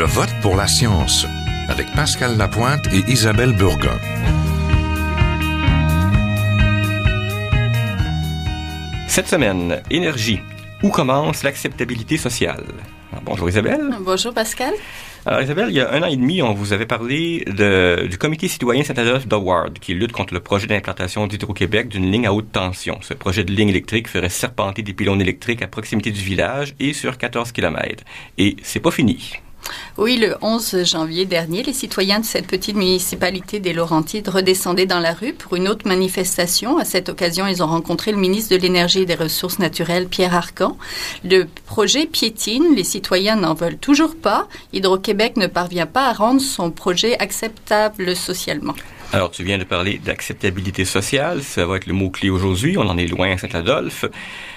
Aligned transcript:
Je 0.00 0.06
vote 0.06 0.34
pour 0.40 0.56
la 0.56 0.66
science 0.66 1.26
avec 1.68 1.92
Pascal 1.94 2.38
Lapointe 2.38 2.86
et 2.86 3.04
Isabelle 3.12 3.54
Burgon. 3.54 3.98
Cette 9.08 9.28
semaine, 9.28 9.82
énergie. 9.90 10.40
Où 10.82 10.88
commence 10.88 11.42
l'acceptabilité 11.42 12.16
sociale? 12.16 12.64
bonjour 13.26 13.50
Isabelle. 13.50 13.90
Bonjour 14.00 14.32
Pascal. 14.32 14.72
Alors 15.26 15.42
Isabelle, 15.42 15.66
il 15.68 15.74
y 15.76 15.80
a 15.82 15.92
un 15.92 16.02
an 16.02 16.06
et 16.06 16.16
demi, 16.16 16.40
on 16.40 16.54
vous 16.54 16.72
avait 16.72 16.86
parlé 16.86 17.44
de, 17.46 18.06
du 18.08 18.16
comité 18.16 18.48
citoyen 18.48 18.82
Saint-Adolphe 18.82 19.28
d'Howard, 19.28 19.74
qui 19.80 19.92
lutte 19.92 20.12
contre 20.12 20.32
le 20.32 20.40
projet 20.40 20.66
d'implantation 20.66 21.26
d'Hydro-Québec 21.26 21.88
d'une 21.88 22.10
ligne 22.10 22.26
à 22.26 22.32
haute 22.32 22.50
tension. 22.52 22.96
Ce 23.02 23.12
projet 23.12 23.44
de 23.44 23.52
ligne 23.52 23.68
électrique 23.68 24.08
ferait 24.08 24.30
serpenter 24.30 24.80
des 24.80 24.94
pylônes 24.94 25.20
électriques 25.20 25.60
à 25.60 25.66
proximité 25.66 26.10
du 26.10 26.22
village 26.22 26.74
et 26.80 26.94
sur 26.94 27.18
14 27.18 27.52
km. 27.52 28.02
Et 28.38 28.56
c'est 28.62 28.80
pas 28.80 28.90
fini. 28.90 29.34
Oui, 29.98 30.16
le 30.16 30.36
11 30.40 30.84
janvier 30.84 31.26
dernier, 31.26 31.62
les 31.62 31.72
citoyens 31.72 32.20
de 32.20 32.24
cette 32.24 32.46
petite 32.46 32.76
municipalité 32.76 33.60
des 33.60 33.72
Laurentides 33.72 34.28
redescendaient 34.28 34.86
dans 34.86 35.00
la 35.00 35.12
rue 35.12 35.32
pour 35.32 35.56
une 35.56 35.68
autre 35.68 35.86
manifestation. 35.86 36.78
À 36.78 36.84
cette 36.84 37.08
occasion, 37.08 37.46
ils 37.46 37.62
ont 37.62 37.66
rencontré 37.66 38.12
le 38.12 38.18
ministre 38.18 38.56
de 38.56 38.60
l'Énergie 38.60 39.00
et 39.00 39.06
des 39.06 39.14
Ressources 39.14 39.58
naturelles, 39.58 40.08
Pierre 40.08 40.34
Arcan. 40.34 40.76
Le 41.24 41.46
projet 41.66 42.06
piétine, 42.06 42.74
les 42.74 42.84
citoyens 42.84 43.36
n'en 43.36 43.54
veulent 43.54 43.78
toujours 43.78 44.16
pas. 44.16 44.48
Hydro-Québec 44.72 45.36
ne 45.36 45.46
parvient 45.46 45.86
pas 45.86 46.08
à 46.08 46.12
rendre 46.12 46.40
son 46.40 46.70
projet 46.70 47.18
acceptable 47.18 48.16
socialement. 48.16 48.74
Alors, 49.12 49.32
tu 49.32 49.42
viens 49.42 49.58
de 49.58 49.64
parler 49.64 49.98
d'acceptabilité 49.98 50.84
sociale. 50.84 51.42
Ça 51.42 51.66
va 51.66 51.76
être 51.76 51.86
le 51.86 51.94
mot-clé 51.94 52.30
aujourd'hui. 52.30 52.78
On 52.78 52.82
en 52.88 52.96
est 52.96 53.08
loin 53.08 53.32
à 53.32 53.38
Saint-Adolphe. 53.38 54.04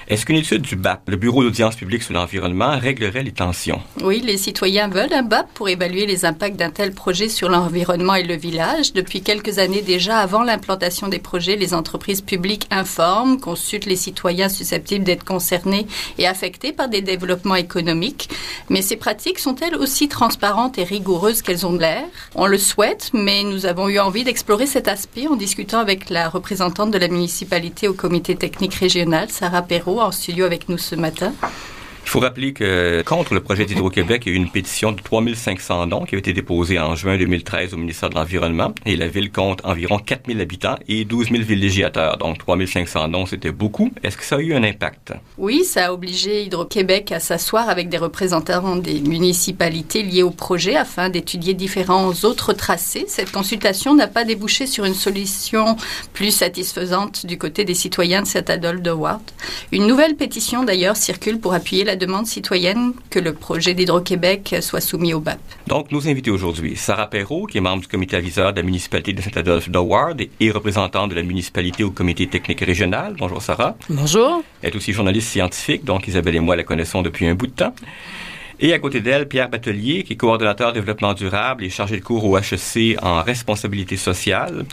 Est-ce 0.08 0.26
qu'une 0.26 0.36
étude 0.36 0.64
du 0.64 0.76
BAP, 0.76 1.10
le 1.10 1.16
Bureau 1.16 1.44
d'audience 1.44 1.76
publique 1.76 2.04
sur 2.04 2.14
l'environnement, 2.14 2.78
réglerait 2.78 3.24
les 3.24 3.32
tensions? 3.32 3.82
Oui, 4.02 4.22
les 4.22 4.38
citoyens 4.38 4.90
veulent 4.90 5.14
un 5.14 5.24
BAP 5.24 5.54
pour 5.54 5.70
évaluer 5.70 6.06
les 6.06 6.26
impacts 6.26 6.58
d'un 6.58 6.72
tel 6.72 6.94
projet 6.94 7.30
sur 7.30 7.48
l'environnement 7.48 8.16
et 8.16 8.24
le 8.24 8.36
village. 8.36 8.92
Depuis 8.92 9.22
quelques 9.22 9.60
années 9.60 9.82
déjà, 9.82 10.18
avant 10.18 10.44
l'implantation 10.44 11.08
des 11.08 11.20
projets, 11.20 11.56
les 11.56 11.74
entreprises 11.74 12.20
publiques 12.20 12.68
informent, 12.70 13.40
consultent 13.40 13.86
les 13.86 13.96
citoyens 13.96 14.50
susceptibles 14.50 15.06
d'être 15.06 15.24
concernés 15.24 15.88
et 16.18 16.28
affectés 16.28 16.74
par 16.74 16.90
des 16.90 17.02
développements 17.02 17.56
économiques. 17.56 18.30
Mais 18.70 18.82
ces 18.82 18.98
pratiques 18.98 19.40
sont-elles 19.40 19.76
aussi 19.76 20.10
transparentes 20.10 20.78
et 20.78 20.84
rigoureuses 20.84 21.42
qu'elles 21.42 21.66
ont 21.66 21.78
l'air? 21.78 22.04
On 22.36 22.46
le 22.46 22.58
souhaite, 22.58 23.12
mais 23.14 23.44
nous 23.44 23.66
avons 23.66 23.88
eu 23.88 24.00
envie 24.00 24.26
d'explorer 24.26 24.68
cet 24.68 24.90
aspect 24.90 25.28
en 25.28 25.38
discutant 25.38 25.80
avec 25.80 26.10
la 26.10 26.28
représentante 26.28 26.92
de 26.92 26.98
la 26.98 27.08
municipalité 27.08 27.88
au 27.88 27.94
comité 27.94 28.36
technique 28.36 28.74
régional, 28.76 29.30
Sarah 29.30 29.62
Perrault, 29.62 29.93
en 30.00 30.12
studio 30.12 30.46
avec 30.46 30.70
nous 30.70 30.78
ce 30.78 30.96
matin. 30.96 31.34
Il 32.06 32.10
faut 32.10 32.20
rappeler 32.20 32.54
que 32.54 33.02
contre 33.04 33.34
le 33.34 33.40
projet 33.40 33.66
d'Hydro-Québec, 33.66 34.24
il 34.26 34.30
y 34.30 34.36
a 34.36 34.38
eu 34.38 34.40
une 34.40 34.50
pétition 34.50 34.92
de 34.92 35.02
3500 35.02 35.88
dons 35.88 36.06
qui 36.06 36.16
a 36.16 36.18
été 36.20 36.34
déposée 36.34 36.78
en 36.78 36.96
juin 36.96 37.18
2013 37.18 37.74
au 37.74 37.78
ministère 37.78 38.10
de 38.10 38.16
l'Environnement 38.16 38.74
et 38.86 38.96
la 38.96 39.08
ville 39.08 39.32
compte 39.32 39.62
environ 39.64 39.98
4000 39.98 40.40
habitants 40.40 40.76
et 40.88 41.06
12 41.06 41.32
000 41.32 41.44
villégiateurs. 41.44 42.18
Donc 42.18 42.38
3500 42.38 43.08
dons, 43.08 43.26
c'était 43.26 43.52
beaucoup. 43.52 43.92
Est-ce 44.04 44.18
que 44.18 44.26
ça 44.26 44.36
a 44.36 44.40
eu 44.40 44.54
un 44.54 44.64
impact? 44.64 45.14
Oui, 45.38 45.64
ça 45.64 45.88
a 45.88 45.94
obligé 45.94 46.44
Hydro-Québec 46.44 47.12
à 47.12 47.20
s'asseoir 47.20 47.70
avec 47.70 47.90
des 47.90 47.98
représentants 47.98 48.76
des 48.76 49.00
municipalités 49.02 50.04
liées 50.04 50.24
au 50.24 50.32
projet 50.32 50.76
afin 50.76 51.10
d'étudier 51.10 51.54
différents 51.54 52.12
autres 52.24 52.54
tracés. 52.54 53.06
Cette 53.08 53.32
consultation 53.32 53.96
n'a 53.96 54.08
pas 54.08 54.26
débouché 54.26 54.68
sur 54.68 54.86
une 54.86 54.94
solution 54.94 55.78
plus 56.14 56.32
satisfaisante 56.32 57.26
du 57.26 57.38
côté 57.38 57.66
des 57.66 57.74
citoyens 57.74 58.22
de 58.22 58.28
cet 58.28 58.50
Adolphe 58.50 58.82
de 58.82 58.92
Ward. 58.92 59.22
Une 59.72 59.88
nouvelle 59.88 60.16
pétition 60.16 60.64
d'ailleurs 60.64 60.98
circule 60.98 61.40
pour 61.40 61.54
appuyer 61.54 61.84
la 61.84 61.93
la 61.94 61.98
demande 61.98 62.26
citoyenne 62.26 62.94
que 63.12 63.20
le 63.20 63.34
projet 63.34 63.76
d'Hydro-Québec 63.76 64.56
soit 64.62 64.82
soumis 64.82 65.14
au 65.14 65.20
BAP. 65.20 65.38
Donc, 65.68 65.92
nous 65.92 66.08
invitons 66.08 66.32
aujourd'hui 66.32 66.76
Sarah 66.76 67.08
Perrault, 67.08 67.46
qui 67.46 67.60
est 67.60 67.62
membre 67.62 67.84
du 67.84 67.88
comité 67.88 68.16
aviseur 68.16 68.52
de 68.52 68.58
la 68.58 68.64
municipalité 68.64 69.14
de 69.14 69.22
Saint-Adolphe 69.22 69.70
d'Howard 69.70 70.20
et 70.40 70.50
représentante 70.50 71.12
de 71.12 71.16
la 71.16 71.22
municipalité 71.22 71.84
au 71.84 71.92
comité 71.92 72.26
technique 72.26 72.62
régional. 72.62 73.14
Bonjour 73.20 73.44
Sarah. 73.44 73.76
Bonjour. 73.90 74.44
Elle 74.64 74.72
est 74.72 74.76
aussi 74.76 74.92
journaliste 74.92 75.30
scientifique, 75.30 75.86
donc 75.86 76.08
Isabelle 76.08 76.38
et 76.38 76.40
moi 76.40 76.56
la 76.56 76.64
connaissons 76.64 77.04
depuis 77.04 77.28
un 77.28 77.36
bout 77.36 77.46
de 77.46 77.52
temps. 77.52 77.76
Et 78.60 78.74
à 78.74 78.80
côté 78.80 79.00
d'elle, 79.00 79.28
Pierre 79.28 79.50
Batelier, 79.50 80.04
qui 80.04 80.14
est 80.14 80.16
coordonnateur 80.16 80.74
développement 80.74 81.14
durable 81.14 81.64
et 81.64 81.70
chargé 81.70 82.00
de 82.00 82.04
cours 82.04 82.26
au 82.26 82.40
HEC 82.40 82.98
en 83.04 83.22
responsabilité 83.22 83.98
sociale. 83.98 84.66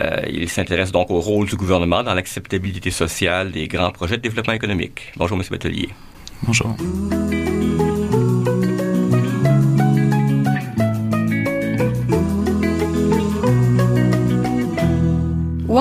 Euh, 0.00 0.20
il 0.30 0.48
s'intéresse 0.48 0.92
donc 0.92 1.10
au 1.10 1.18
rôle 1.20 1.48
du 1.48 1.56
gouvernement 1.56 2.04
dans 2.04 2.14
l'acceptabilité 2.14 2.92
sociale 2.92 3.50
des 3.50 3.66
grands 3.66 3.90
projets 3.90 4.18
de 4.18 4.22
développement 4.22 4.52
économique. 4.52 5.12
Bonjour, 5.16 5.36
Monsieur 5.36 5.50
Batelier. 5.50 5.88
Bonjour. 6.42 6.74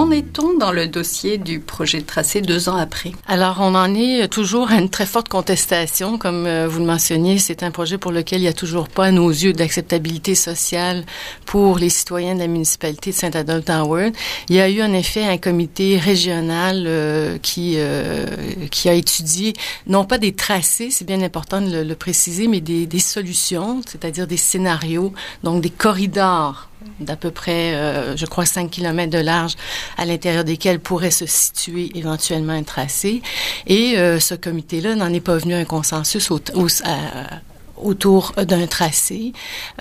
Où 0.10 0.12
en 0.12 0.16
est-on 0.16 0.58
dans 0.58 0.72
le 0.72 0.88
dossier 0.88 1.38
du 1.38 1.60
projet 1.60 2.00
de 2.00 2.06
tracé 2.06 2.42
deux 2.42 2.68
ans 2.68 2.78
après? 2.78 3.12
Alors, 3.28 3.58
on 3.60 3.76
en 3.76 3.94
est 3.94 4.28
toujours 4.28 4.72
à 4.72 4.76
une 4.76 4.90
très 4.90 5.06
forte 5.06 5.30
contestation. 5.30 6.18
Comme 6.18 6.48
euh, 6.48 6.68
vous 6.68 6.80
le 6.80 6.86
mentionniez, 6.86 7.38
c'est 7.38 7.62
un 7.62 7.70
projet 7.70 8.00
pour 8.00 8.12
lequel 8.12 8.40
il 8.40 8.44
n'y 8.44 8.48
a 8.48 8.54
toujours 8.54 8.88
pas, 8.88 9.06
à 9.06 9.12
nos 9.12 9.30
yeux, 9.30 9.54
d'acceptabilité 9.54 10.34
sociale 10.34 11.06
pour 11.46 11.78
les 11.78 11.90
citoyens 11.90 12.34
de 12.34 12.40
la 12.40 12.48
municipalité 12.48 13.12
de 13.12 13.16
Saint-Adolphe 13.16 13.66
d'Howard. 13.66 14.14
Il 14.50 14.56
y 14.56 14.62
a 14.62 14.70
eu 14.70 14.82
en 14.82 14.94
effet 14.94 15.26
un 15.26 15.38
comité 15.38 16.00
régional 16.00 16.86
euh, 16.88 17.38
qui, 17.38 17.76
euh, 17.78 18.26
qui 18.72 18.90
a 18.90 18.94
étudié, 18.94 19.54
non 19.86 20.06
pas 20.06 20.18
des 20.18 20.34
tracés, 20.34 20.90
c'est 20.90 21.06
bien 21.06 21.22
important 21.22 21.62
de 21.62 21.84
le, 21.84 21.96
préciser, 21.96 22.48
mais 22.48 22.62
des 22.62 23.00
solutions, 23.00 23.82
c'est-à-dire 23.86 24.26
des 24.26 24.38
scénarios, 24.38 25.14
donc 25.44 25.62
des 25.62 25.70
corridors 25.70 26.69
d'à 27.00 27.16
peu 27.16 27.32
près, 27.32 27.74
euh, 27.74 28.16
je 28.16 28.26
crois, 28.26 28.46
5 28.46 28.70
km 28.72 29.10
de 29.10 29.20
large, 29.20 29.56
à 29.98 30.06
l'intérieur 30.06 30.44
desquels 30.44 30.80
pourrait 30.80 31.12
se 31.12 31.26
situer 31.26 31.92
éventuellement 31.96 32.54
un 32.54 32.64
tracé. 32.64 33.22
Et 33.68 33.98
euh, 33.98 34.20
ce 34.20 34.36
comité-là 34.36 34.96
n'en 34.96 35.12
est 35.14 35.20
pas 35.20 35.38
venu 35.38 35.54
à 35.54 35.58
un 35.58 35.66
consensus 35.66 36.32
au, 36.32 36.40
au, 36.56 36.68
à, 36.86 37.40
autour 37.82 38.34
d'un 38.34 38.68
tracé. 38.68 39.34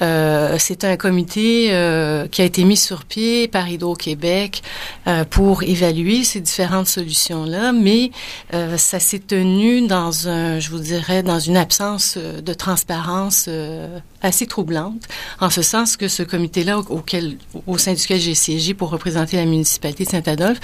Euh, 0.03 0.57
c'est 0.59 0.85
un 0.85 0.97
comité 0.97 1.69
euh, 1.71 2.27
qui 2.29 2.43
a 2.43 2.45
été 2.45 2.65
mis 2.65 2.77
sur 2.77 3.05
pied 3.05 3.49
par 3.49 3.69
Hydro-Québec 3.69 4.63
euh, 5.07 5.25
pour 5.25 5.63
évaluer 5.63 6.25
ces 6.25 6.41
différentes 6.41 6.89
solutions-là, 6.89 7.73
mais 7.73 8.11
euh, 8.55 8.77
ça 8.77 9.01
s'est 9.01 9.19
tenu 9.19 9.87
dans 9.87 10.29
un, 10.29 10.59
je 10.59 10.71
vous 10.71 10.79
dirais, 10.79 11.23
dans 11.23 11.39
une 11.39 11.57
absence 11.57 12.15
euh, 12.17 12.41
de 12.41 12.55
transparence 12.55 13.47
euh, 13.49 13.99
assez 14.23 14.47
troublante, 14.47 15.03
en 15.41 15.51
ce 15.51 15.63
sens 15.63 15.97
que 15.97 16.09
ce 16.09 16.23
comité-là, 16.23 16.79
auquel, 16.79 17.39
au 17.67 17.79
sein 17.79 17.95
duquel 17.95 18.21
j'ai 18.21 18.35
siégé 18.35 18.75
pour 18.75 18.91
représenter 18.91 19.37
la 19.37 19.45
municipalité 19.45 20.05
de 20.05 20.11
Saint-Adolphe, 20.11 20.61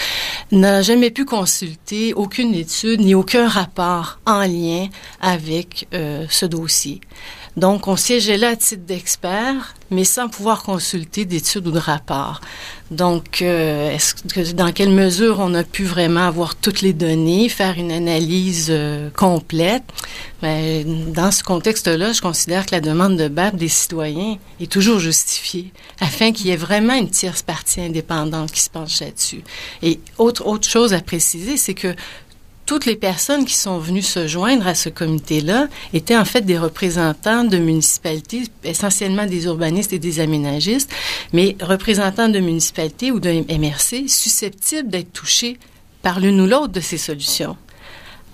n'a 0.50 0.82
jamais 0.82 1.10
pu 1.10 1.24
consulter 1.24 2.14
aucune 2.14 2.54
étude 2.54 3.00
ni 3.00 3.14
aucun 3.14 3.48
rapport 3.48 4.18
en 4.26 4.42
lien 4.42 4.88
avec 5.20 5.86
ce 5.92 6.46
dossier. 6.46 7.00
Donc, 7.56 7.87
on 7.87 7.97
siégeait 7.97 8.37
là 8.37 8.50
à 8.50 8.56
titre 8.56 8.84
d'expert, 8.84 9.75
mais 9.91 10.04
sans 10.04 10.28
pouvoir 10.28 10.65
consulter 10.65 11.25
d'études 11.25 11.69
ou 11.69 11.70
de 11.70 11.78
rapports. 11.78 12.41
Donc, 12.91 13.42
euh, 13.42 13.92
est-ce 13.92 14.15
que, 14.15 14.53
dans 14.53 14.72
quelle 14.72 14.91
mesure 14.91 15.38
on 15.38 15.54
a 15.54 15.62
pu 15.62 15.84
vraiment 15.84 16.26
avoir 16.26 16.56
toutes 16.56 16.82
les 16.82 16.93
données, 16.93 17.48
faire 17.48 17.78
une 17.78 17.93
analyse 17.93 18.69
euh, 18.70 19.09
complète? 19.10 19.84
Mais 20.43 20.84
dans 20.84 21.31
ce 21.31 21.43
contexte-là, 21.43 22.12
je 22.12 22.20
considère 22.20 22.66
que 22.66 22.72
la 22.72 22.81
demande 22.81 23.16
de 23.16 23.28
BAP 23.28 23.56
des 23.56 23.69
citoyens 23.69 24.37
est 24.60 24.70
toujours 24.70 24.98
justifiée, 24.98 25.72
afin 26.00 26.32
qu'il 26.32 26.47
y 26.47 26.50
ait 26.50 26.56
vraiment 26.56 26.94
une 26.94 27.09
tierce 27.09 27.43
partie 27.43 27.81
indépendante 27.81 28.50
qui 28.53 28.60
se 28.60 28.70
penche 28.70 29.00
là-dessus. 29.00 29.43
Et 29.82 30.00
autre, 30.19 30.47
autre 30.47 30.69
chose 30.69 30.93
à 30.93 31.00
préciser, 31.00 31.56
c'est 31.56 31.75
que 31.75 31.94
toutes 32.66 32.86
les 32.86 32.97
personnes 32.97 33.44
qui 33.44 33.54
sont 33.54 33.78
venues 33.78 34.02
se 34.02 34.26
joindre 34.26 34.66
à 34.66 34.75
ce 34.75 34.88
comité-là 34.88 35.69
étaient 35.92 36.16
en 36.16 36.25
fait 36.25 36.43
des 36.43 36.58
représentants 36.58 37.44
de 37.44 37.58
municipalités, 37.58 38.44
essentiellement 38.62 39.26
des 39.26 39.44
urbanistes 39.44 39.93
et 39.93 39.99
des 39.99 40.20
aménagistes, 40.20 40.90
mais 41.32 41.56
représentants 41.61 42.28
de 42.28 42.40
municipalités 42.40 43.11
ou 43.11 43.20
de 43.20 43.31
MRC 43.31 44.08
susceptibles 44.08 44.88
d'être 44.88 45.12
touchés 45.12 45.58
par 46.02 46.20
l'une 46.20 46.40
ou 46.40 46.46
l'autre 46.46 46.69
de 46.69 46.81
ces 46.81 46.99
solutions. 46.99 47.56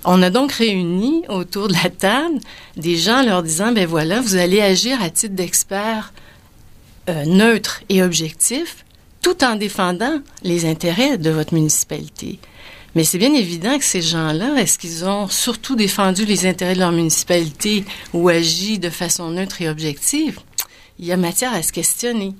On 0.05 0.23
a 0.23 0.31
donc 0.31 0.53
réuni 0.53 1.25
autour 1.29 1.69
de 1.69 1.75
la 1.75 1.91
table 1.91 2.39
des 2.77 2.97
gens 2.97 3.23
leur 3.23 3.43
disant, 3.43 3.73
ben 3.73 3.87
voilà, 3.87 4.21
vous 4.21 4.37
allez 4.37 4.61
agir 4.61 5.03
à 5.03 5.11
titre 5.11 5.35
d'expert 5.35 6.13
euh, 7.09 7.25
neutre 7.27 7.83
et 7.89 8.03
objectif, 8.03 8.85
tout 9.21 9.45
en 9.45 9.57
défendant 9.57 10.21
les 10.43 10.65
intérêts 10.65 11.19
de 11.19 11.31
votre 11.31 11.53
municipalité. 11.53 12.39
Mais 12.95 13.05
c'est 13.05 13.19
bien 13.19 13.35
évident 13.35 13.79
que 13.79 13.85
ces 13.85 14.03
gens-là, 14.03 14.57
est-ce 14.57 14.79
qu'ils 14.79 15.05
ont 15.05 15.29
surtout 15.29 15.77
défendu 15.77 16.25
les 16.25 16.47
intérêts 16.47 16.75
de 16.75 16.81
leur 16.81 16.93
municipalité 16.93 17.85
ou 18.13 18.29
agi 18.29 18.79
de 18.79 18.91
façon 18.91 19.31
neutre 19.31 19.63
et 19.63 19.69
objective? 19.69 20.41
Il 20.99 21.07
y 21.07 21.13
a 21.13 21.17
matière 21.17 21.55
à 21.55 21.63
se 21.63 21.73
questionner. 21.73 22.35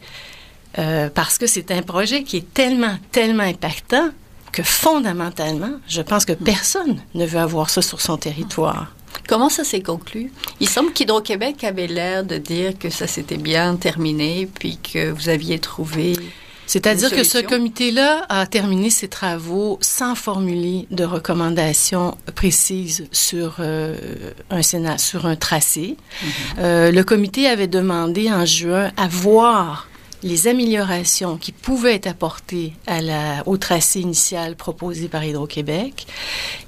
Euh, 0.79 1.09
parce 1.13 1.39
que 1.39 1.47
c'est 1.47 1.71
un 1.71 1.83
projet 1.83 2.23
qui 2.23 2.39
est 2.39 2.55
tellement, 2.55 2.97
tellement 3.11 3.43
impactant 3.43 4.11
que 4.53 4.63
fondamentalement, 4.63 5.73
je 5.89 6.03
pense 6.03 6.25
que 6.25 6.33
personne 6.33 7.01
ne 7.15 7.27
veut 7.27 7.39
avoir 7.39 7.71
ça 7.71 7.83
sur 7.83 8.01
son 8.01 8.17
territoire. 8.17 8.93
Comment 9.29 9.49
ça 9.49 9.65
s'est 9.65 9.83
conclu? 9.83 10.33
Il 10.61 10.69
semble 10.69 10.93
qu'Hydro-Québec 10.93 11.65
avait 11.65 11.87
l'air 11.87 12.25
de 12.25 12.37
dire 12.37 12.79
que 12.79 12.91
ça 12.91 13.07
s'était 13.07 13.37
bien 13.37 13.77
terminé, 13.77 14.49
puis 14.53 14.79
que 14.79 15.11
vous 15.11 15.29
aviez 15.29 15.59
trouvé 15.59 16.15
c'est-à-dire 16.71 17.11
que 17.11 17.25
ce 17.25 17.39
comité-là 17.39 18.27
a 18.29 18.47
terminé 18.47 18.91
ses 18.91 19.09
travaux 19.09 19.77
sans 19.81 20.15
formuler 20.15 20.87
de 20.93 21.03
recommandations 21.03 22.17
précises 22.37 23.09
sur 23.11 23.57
euh, 23.59 23.97
un 24.51 24.63
Sénat, 24.63 24.97
sur 24.97 25.27
un 25.27 25.35
tracé. 25.35 25.97
Mm-hmm. 25.97 26.29
euh, 26.61 26.93
le 26.93 27.03
comité 27.03 27.49
avait 27.49 27.67
demandé 27.67 28.31
en 28.31 28.45
juin 28.45 28.93
à 28.97 29.09
voir 29.09 29.89
les 30.23 30.47
améliorations 30.47 31.39
qui 31.39 31.51
pouvaient 31.51 31.97
être 31.97 32.07
apportées 32.07 32.73
à 32.87 33.01
la, 33.01 33.43
au 33.47 33.57
tracé 33.57 33.99
initial 33.99 34.55
proposé 34.55 35.09
par 35.09 35.25
Hydro-Québec. 35.25 36.07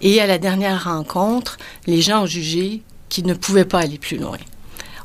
Et 0.00 0.20
à 0.20 0.26
la 0.26 0.38
dernière 0.38 0.82
rencontre, 0.82 1.58
les 1.86 2.02
gens 2.02 2.24
ont 2.24 2.26
jugé 2.26 2.82
qu'ils 3.08 3.26
ne 3.26 3.34
pouvaient 3.34 3.66
pas 3.66 3.78
aller 3.78 3.98
plus 3.98 4.16
loin. 4.16 4.38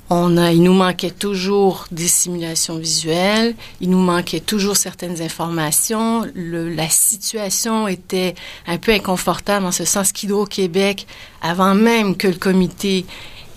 On 0.09 0.37
a, 0.37 0.53
il 0.53 0.63
nous 0.63 0.73
manquait 0.73 1.11
toujours 1.11 1.85
des 1.91 2.07
simulations 2.07 2.77
visuelles, 2.77 3.55
il 3.81 3.89
nous 3.89 3.99
manquait 3.99 4.39
toujours 4.39 4.77
certaines 4.77 5.21
informations. 5.21 6.25
Le, 6.33 6.69
la 6.69 6.87
situation 6.87 7.89
était 7.89 8.33
un 8.67 8.77
peu 8.77 8.93
inconfortable 8.93 9.65
en 9.65 9.73
ce 9.73 9.83
sens 9.83 10.13
qu'Hydro-Québec, 10.13 11.07
avant 11.41 11.75
même 11.75 12.15
que 12.15 12.29
le 12.29 12.35
comité 12.35 13.05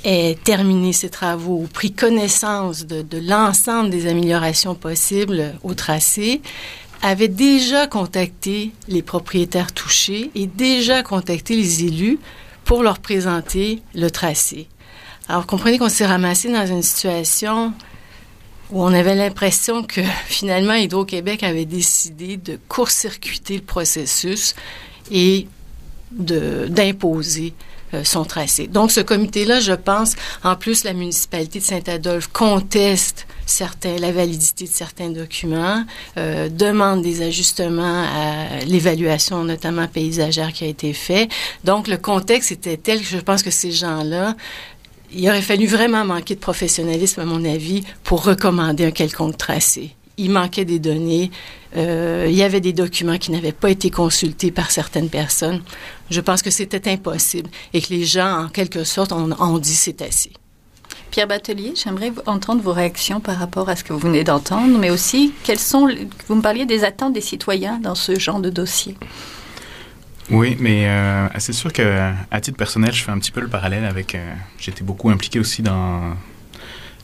ait 0.02 0.36
terminé 0.42 0.92
ses 0.92 1.08
travaux 1.08 1.60
ou 1.62 1.68
pris 1.68 1.92
connaissance 1.92 2.84
de, 2.84 3.02
de 3.02 3.18
l'ensemble 3.18 3.90
des 3.90 4.08
améliorations 4.08 4.74
possibles 4.74 5.54
au 5.62 5.74
tracé, 5.74 6.42
avait 7.00 7.28
déjà 7.28 7.86
contacté 7.86 8.72
les 8.88 9.02
propriétaires 9.02 9.72
touchés 9.72 10.32
et 10.34 10.48
déjà 10.48 11.04
contacté 11.04 11.54
les 11.54 11.84
élus 11.84 12.18
pour 12.64 12.82
leur 12.82 12.98
présenter 12.98 13.82
le 13.94 14.10
tracé. 14.10 14.66
Alors, 15.30 15.46
comprenez 15.46 15.78
qu'on 15.78 15.88
s'est 15.88 16.06
ramassé 16.06 16.50
dans 16.50 16.66
une 16.66 16.82
situation 16.82 17.72
où 18.72 18.82
on 18.82 18.92
avait 18.92 19.14
l'impression 19.14 19.84
que 19.84 20.00
finalement 20.26 20.74
Hydro-Québec 20.74 21.44
avait 21.44 21.66
décidé 21.66 22.36
de 22.36 22.58
court-circuiter 22.66 23.54
le 23.54 23.62
processus 23.62 24.56
et 25.12 25.46
d'imposer 26.10 27.54
euh, 27.94 28.02
son 28.02 28.24
tracé. 28.24 28.66
Donc, 28.66 28.90
ce 28.90 29.00
comité-là, 29.00 29.60
je 29.60 29.72
pense, 29.72 30.16
en 30.42 30.56
plus, 30.56 30.82
la 30.82 30.94
municipalité 30.94 31.60
de 31.60 31.64
Saint-Adolphe 31.64 32.26
conteste 32.32 33.28
certains, 33.46 33.98
la 33.98 34.10
validité 34.10 34.64
de 34.64 34.72
certains 34.72 35.10
documents, 35.10 35.84
euh, 36.16 36.48
demande 36.48 37.02
des 37.02 37.22
ajustements 37.22 38.04
à 38.04 38.64
l'évaluation, 38.66 39.44
notamment 39.44 39.86
paysagère, 39.86 40.52
qui 40.52 40.64
a 40.64 40.66
été 40.66 40.92
faite. 40.92 41.30
Donc, 41.62 41.86
le 41.86 41.98
contexte 41.98 42.50
était 42.50 42.76
tel 42.76 42.98
que 42.98 43.06
je 43.06 43.18
pense 43.18 43.44
que 43.44 43.52
ces 43.52 43.70
gens-là 43.70 44.34
il 45.12 45.28
aurait 45.28 45.42
fallu 45.42 45.66
vraiment 45.66 46.04
manquer 46.04 46.34
de 46.34 46.40
professionnalisme, 46.40 47.20
à 47.20 47.24
mon 47.24 47.44
avis, 47.44 47.82
pour 48.04 48.24
recommander 48.24 48.84
un 48.84 48.90
quelconque 48.90 49.36
tracé. 49.36 49.94
Il 50.16 50.30
manquait 50.30 50.64
des 50.64 50.78
données. 50.78 51.30
Euh, 51.76 52.26
il 52.28 52.36
y 52.36 52.42
avait 52.42 52.60
des 52.60 52.72
documents 52.72 53.18
qui 53.18 53.30
n'avaient 53.30 53.52
pas 53.52 53.70
été 53.70 53.90
consultés 53.90 54.50
par 54.50 54.70
certaines 54.70 55.08
personnes. 55.08 55.62
Je 56.10 56.20
pense 56.20 56.42
que 56.42 56.50
c'était 56.50 56.90
impossible 56.90 57.48
et 57.72 57.80
que 57.80 57.88
les 57.90 58.04
gens, 58.04 58.44
en 58.44 58.48
quelque 58.48 58.84
sorte, 58.84 59.12
ont, 59.12 59.58
dit 59.58 59.74
c'est 59.74 60.02
assez. 60.02 60.32
Pierre 61.10 61.26
Batelier, 61.26 61.72
j'aimerais 61.74 62.12
entendre 62.26 62.62
vos 62.62 62.72
réactions 62.72 63.20
par 63.20 63.36
rapport 63.36 63.68
à 63.68 63.76
ce 63.76 63.82
que 63.82 63.92
vous 63.92 63.98
venez 63.98 64.22
d'entendre, 64.22 64.78
mais 64.78 64.90
aussi 64.90 65.32
quelles 65.42 65.58
sont, 65.58 65.88
vous 66.28 66.34
me 66.34 66.42
parliez 66.42 66.66
des 66.66 66.84
attentes 66.84 67.14
des 67.14 67.20
citoyens 67.20 67.78
dans 67.78 67.96
ce 67.96 68.18
genre 68.18 68.40
de 68.40 68.50
dossier. 68.50 68.96
Oui, 70.30 70.56
mais 70.60 70.86
euh, 70.86 71.26
c'est 71.38 71.52
sûr 71.52 71.72
que 71.72 72.12
à 72.30 72.40
titre 72.40 72.56
personnel, 72.56 72.92
je 72.92 73.02
fais 73.02 73.10
un 73.10 73.18
petit 73.18 73.32
peu 73.32 73.40
le 73.40 73.48
parallèle 73.48 73.84
avec. 73.84 74.14
Euh, 74.14 74.32
J'étais 74.58 74.84
beaucoup 74.84 75.10
impliqué 75.10 75.40
aussi 75.40 75.62
dans 75.62 76.14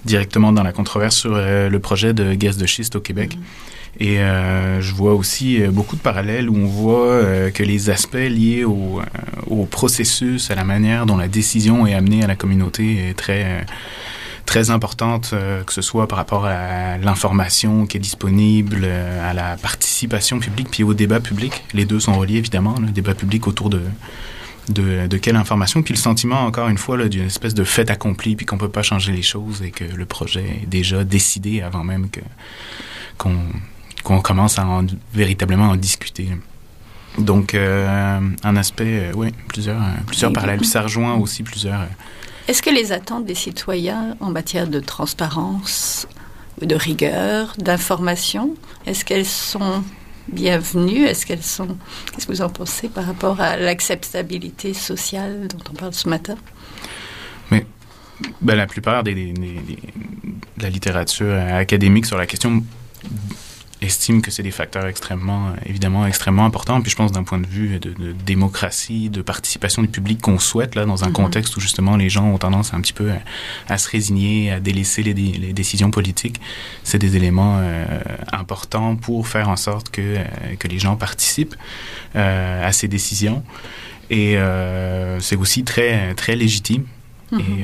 directement 0.06 0.52
dans 0.52 0.62
la 0.62 0.72
controverse 0.72 1.16
sur 1.16 1.32
euh, 1.34 1.68
le 1.68 1.78
projet 1.80 2.14
de 2.14 2.32
gaz 2.34 2.56
de 2.56 2.64
schiste 2.64 2.96
au 2.96 3.00
Québec. 3.00 3.36
Mm-hmm. 3.36 4.02
Et 4.04 4.20
euh, 4.20 4.80
je 4.80 4.94
vois 4.94 5.14
aussi 5.14 5.62
euh, 5.62 5.70
beaucoup 5.70 5.96
de 5.96 6.00
parallèles 6.00 6.48
où 6.48 6.56
on 6.56 6.66
voit 6.66 7.50
que 7.50 7.62
les 7.62 7.90
aspects 7.90 8.14
liés 8.14 8.64
au, 8.64 9.00
au, 9.46 9.64
processus, 9.64 10.50
à 10.50 10.54
la 10.54 10.64
manière 10.64 11.06
dont 11.06 11.16
la 11.16 11.28
décision 11.28 11.86
est 11.86 11.94
amenée 11.94 12.22
à 12.22 12.26
la 12.26 12.36
communauté 12.36 13.08
est 13.08 13.14
très 13.14 13.66
très 14.46 14.70
importante, 14.70 15.30
euh, 15.32 15.62
que 15.64 15.72
ce 15.72 15.82
soit 15.82 16.08
par 16.08 16.16
rapport 16.16 16.46
à 16.46 16.96
l'information 16.98 17.86
qui 17.86 17.98
est 17.98 18.00
disponible, 18.00 18.82
euh, 18.84 19.30
à 19.30 19.34
la 19.34 19.56
participation 19.56 20.38
publique, 20.38 20.68
puis 20.70 20.84
au 20.84 20.94
débat 20.94 21.20
public. 21.20 21.64
Les 21.74 21.84
deux 21.84 22.00
sont 22.00 22.16
reliés, 22.18 22.38
évidemment, 22.38 22.76
le 22.80 22.88
débat 22.88 23.14
public 23.14 23.46
autour 23.46 23.68
de, 23.68 23.82
de, 24.70 25.06
de, 25.06 25.16
quelle 25.18 25.36
information, 25.36 25.82
puis 25.82 25.92
le 25.92 25.98
sentiment, 25.98 26.46
encore 26.46 26.68
une 26.68 26.78
fois, 26.78 26.96
d'une 27.08 27.26
espèce 27.26 27.54
de 27.54 27.64
fait 27.64 27.90
accompli, 27.90 28.36
puis 28.36 28.46
qu'on 28.46 28.56
peut 28.56 28.70
pas 28.70 28.82
changer 28.82 29.12
les 29.12 29.22
choses 29.22 29.62
et 29.62 29.70
que 29.70 29.84
le 29.84 30.06
projet 30.06 30.60
est 30.62 30.66
déjà 30.66 31.04
décidé 31.04 31.60
avant 31.60 31.84
même 31.84 32.08
que 32.08 32.20
qu'on 33.18 34.20
commence 34.20 34.58
à 34.58 34.66
en, 34.66 34.86
véritablement 35.12 35.70
en 35.70 35.76
discuter. 35.76 36.28
Donc, 37.18 37.54
euh, 37.54 38.20
un 38.44 38.56
aspect, 38.56 39.10
oui, 39.14 39.32
plusieurs, 39.48 39.80
plusieurs 40.06 40.32
parallèles. 40.32 40.58
Puis 40.58 40.68
ça 40.68 40.82
rejoint 40.82 41.14
aussi 41.14 41.42
plusieurs 41.42 41.86
est-ce 42.48 42.62
que 42.62 42.70
les 42.70 42.92
attentes 42.92 43.26
des 43.26 43.34
citoyens 43.34 44.16
en 44.20 44.30
matière 44.30 44.66
de 44.68 44.80
transparence, 44.80 46.06
de 46.60 46.74
rigueur, 46.74 47.54
d'information, 47.58 48.54
est-ce 48.86 49.04
qu'elles 49.04 49.26
sont 49.26 49.82
bienvenues? 50.28 51.04
Est-ce 51.04 51.26
qu'elles 51.26 51.42
sont. 51.42 51.76
Qu'est-ce 52.12 52.26
que 52.26 52.32
vous 52.32 52.42
en 52.42 52.48
pensez 52.48 52.88
par 52.88 53.04
rapport 53.04 53.40
à 53.40 53.56
l'acceptabilité 53.56 54.74
sociale 54.74 55.48
dont 55.48 55.70
on 55.70 55.74
parle 55.74 55.94
ce 55.94 56.08
matin? 56.08 56.36
Mais 57.50 57.66
ben, 58.40 58.54
la 58.54 58.66
plupart 58.66 59.02
de 59.02 59.12
la 60.60 60.70
littérature 60.70 61.34
académique 61.34 62.06
sur 62.06 62.16
la 62.16 62.26
question 62.26 62.62
estime 63.86 64.22
que 64.22 64.30
c'est 64.30 64.42
des 64.42 64.50
facteurs 64.50 64.86
extrêmement, 64.86 65.52
évidemment, 65.64 66.06
extrêmement 66.06 66.44
importants. 66.44 66.80
Puis 66.82 66.90
je 66.90 66.96
pense 66.96 67.12
d'un 67.12 67.24
point 67.24 67.38
de 67.38 67.46
vue 67.46 67.78
de, 67.78 67.90
de, 67.92 68.12
démocratie, 68.12 69.08
de 69.10 69.22
participation 69.22 69.82
du 69.82 69.88
public 69.88 70.20
qu'on 70.20 70.38
souhaite, 70.38 70.74
là, 70.74 70.84
dans 70.84 71.04
un 71.04 71.08
mm 71.08 71.10
-hmm. 71.10 71.22
contexte 71.22 71.56
où 71.56 71.60
justement 71.60 71.94
les 71.96 72.10
gens 72.14 72.26
ont 72.34 72.38
tendance 72.46 72.68
un 72.74 72.80
petit 72.84 72.96
peu 73.00 73.08
à, 73.16 73.18
à 73.74 73.76
se 73.78 73.88
résigner, 73.96 74.36
à 74.56 74.58
délaisser 74.60 75.02
les, 75.08 75.14
les 75.14 75.52
décisions 75.52 75.90
politiques, 75.98 76.38
c'est 76.88 76.98
des 77.06 77.12
éléments 77.20 77.56
euh, 77.58 77.86
importants 78.32 78.96
pour 79.04 79.26
faire 79.34 79.48
en 79.48 79.56
sorte 79.68 79.90
que, 79.90 80.00
euh, 80.02 80.24
que 80.60 80.68
les 80.68 80.78
gens 80.78 80.96
participent 80.96 81.56
euh, 82.16 82.68
à 82.68 82.72
ces 82.72 82.88
décisions. 82.88 83.42
Et 84.10 84.36
euh, 84.36 85.18
c'est 85.20 85.36
aussi 85.36 85.64
très, 85.64 86.14
très 86.14 86.36
légitime. 86.36 86.84
Mm 87.32 87.38
-hmm. 87.38 87.40
Et 87.40 87.56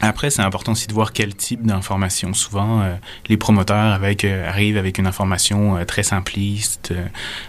après, 0.00 0.30
c'est 0.30 0.42
important 0.42 0.72
aussi 0.72 0.86
de 0.86 0.94
voir 0.94 1.12
quel 1.12 1.34
type 1.34 1.66
d'information. 1.66 2.32
Souvent, 2.32 2.80
euh, 2.80 2.94
les 3.28 3.36
promoteurs 3.36 3.92
avec, 3.92 4.24
euh, 4.24 4.48
arrivent 4.48 4.78
avec 4.78 4.98
une 4.98 5.06
information 5.06 5.76
euh, 5.76 5.84
très 5.84 6.02
simpliste, 6.02 6.92
euh, 6.92 7.06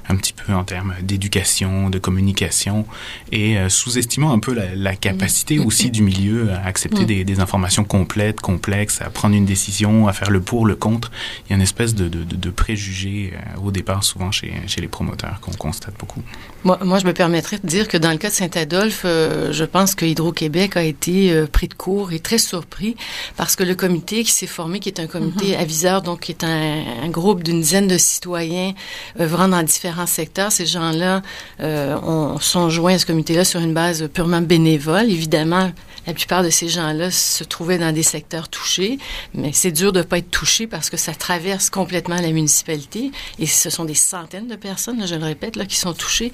un 0.10 0.15
petit 0.17 0.34
peu 0.34 0.53
en 0.53 0.63
termes 0.63 0.93
d'éducation, 1.01 1.89
de 1.89 1.98
communication, 1.98 2.86
et 3.31 3.58
euh, 3.58 3.70
sous-estimant 3.70 4.34
un 4.34 4.39
peu 4.39 4.53
la, 4.53 4.75
la 4.75 4.96
capacité 4.96 5.60
mmh. 5.60 5.65
aussi 5.65 5.91
du 5.91 6.01
milieu 6.01 6.51
à 6.51 6.65
accepter 6.65 7.03
mmh. 7.03 7.05
des, 7.05 7.24
des, 7.24 7.39
informations 7.39 7.86
complètes, 7.86 8.41
complexes, 8.41 9.01
à 9.01 9.10
prendre 9.10 9.36
une 9.36 9.46
décision, 9.46 10.08
à 10.08 10.13
faire 10.13 10.29
le 10.29 10.41
pour, 10.41 10.65
le 10.65 10.75
contre. 10.75 11.12
Il 11.46 11.51
y 11.51 11.53
a 11.53 11.55
une 11.55 11.62
espèce 11.62 11.96
de, 11.96 12.10
de, 12.10 12.24
de 12.24 12.50
préjugé 12.50 13.34
au 13.63 13.72
départ, 13.72 14.03
souvent 14.03 14.31
chez, 14.31 14.53
chez 14.67 14.81
les 14.81 14.88
promoteurs, 14.88 15.39
qu'on 15.39 15.53
constate 15.53 15.93
beaucoup. 15.98 16.22
Moi, 16.63 16.77
moi, 16.84 17.00
je 17.00 17.05
me 17.05 17.13
permettrais 17.13 17.58
de 17.58 17.67
dire 17.67 17.88
que 17.88 17.98
dans 17.98 18.12
le 18.12 18.17
cas 18.17 18.29
de 18.29 18.34
Saint-Adolphe, 18.34 19.03
je 19.03 19.63
pense 19.63 19.96
que 19.96 20.05
Hydro-Québec 20.05 20.77
a 20.77 20.84
été 20.84 21.46
pris 21.48 21.67
de 21.67 21.74
court 21.74 22.12
et 22.12 22.20
très 22.20 22.38
surpris 22.41 22.95
parce 23.38 23.55
que 23.55 23.63
le 23.63 23.75
comité 23.75 24.24
qui 24.24 24.31
s'est 24.31 24.48
formé, 24.48 24.79
qui 24.81 24.89
est 24.89 25.00
un 25.00 25.07
comité 25.07 25.48
mm 25.48 25.53
-hmm. 25.53 25.65
aviseur, 25.65 26.01
donc 26.01 26.19
qui 26.21 26.31
est 26.33 26.43
un, 26.43 26.83
un 27.05 27.10
groupe 27.10 27.43
d'une 27.43 27.62
dizaine 27.62 27.88
de 27.88 27.98
citoyens 27.98 28.74
œuvrant 29.19 29.48
dans 29.48 29.63
différents 29.63 30.12
secteurs, 30.19 30.51
ces 30.51 30.65
gens-là 30.65 31.21
euh, 31.62 31.98
ont, 32.13 32.39
sont 32.39 32.69
joints 32.69 32.95
à 32.95 33.00
ce 33.00 33.05
comité-là 33.05 33.45
sur 33.45 33.60
une 33.62 33.74
base 33.74 34.07
purement 34.13 34.41
bénévole. 34.41 35.10
Évidemment, 35.10 35.71
la 36.07 36.13
plupart 36.13 36.43
de 36.43 36.50
ces 36.50 36.67
gens-là 36.67 37.12
se 37.12 37.43
trouvaient 37.43 37.77
dans 37.77 37.93
des 37.93 38.03
secteurs 38.03 38.48
touchés, 38.50 38.98
mais 39.33 39.51
c'est 39.53 39.71
dur 39.71 39.91
de 39.91 40.00
ne 40.00 40.03
pas 40.03 40.17
être 40.17 40.31
touché 40.31 40.67
parce 40.67 40.89
que 40.89 40.98
ça 40.98 41.13
traverse 41.13 41.69
complètement 41.69 42.15
la 42.15 42.31
municipalité 42.31 43.12
et 43.39 43.45
ce 43.45 43.69
sont 43.69 43.86
des 43.86 43.93
centaines 43.93 44.48
de 44.48 44.55
personnes, 44.55 45.05
je 45.05 45.15
le 45.15 45.25
répète, 45.25 45.55
là, 45.55 45.65
qui 45.65 45.77
sont 45.77 45.93
touchées. 45.93 46.31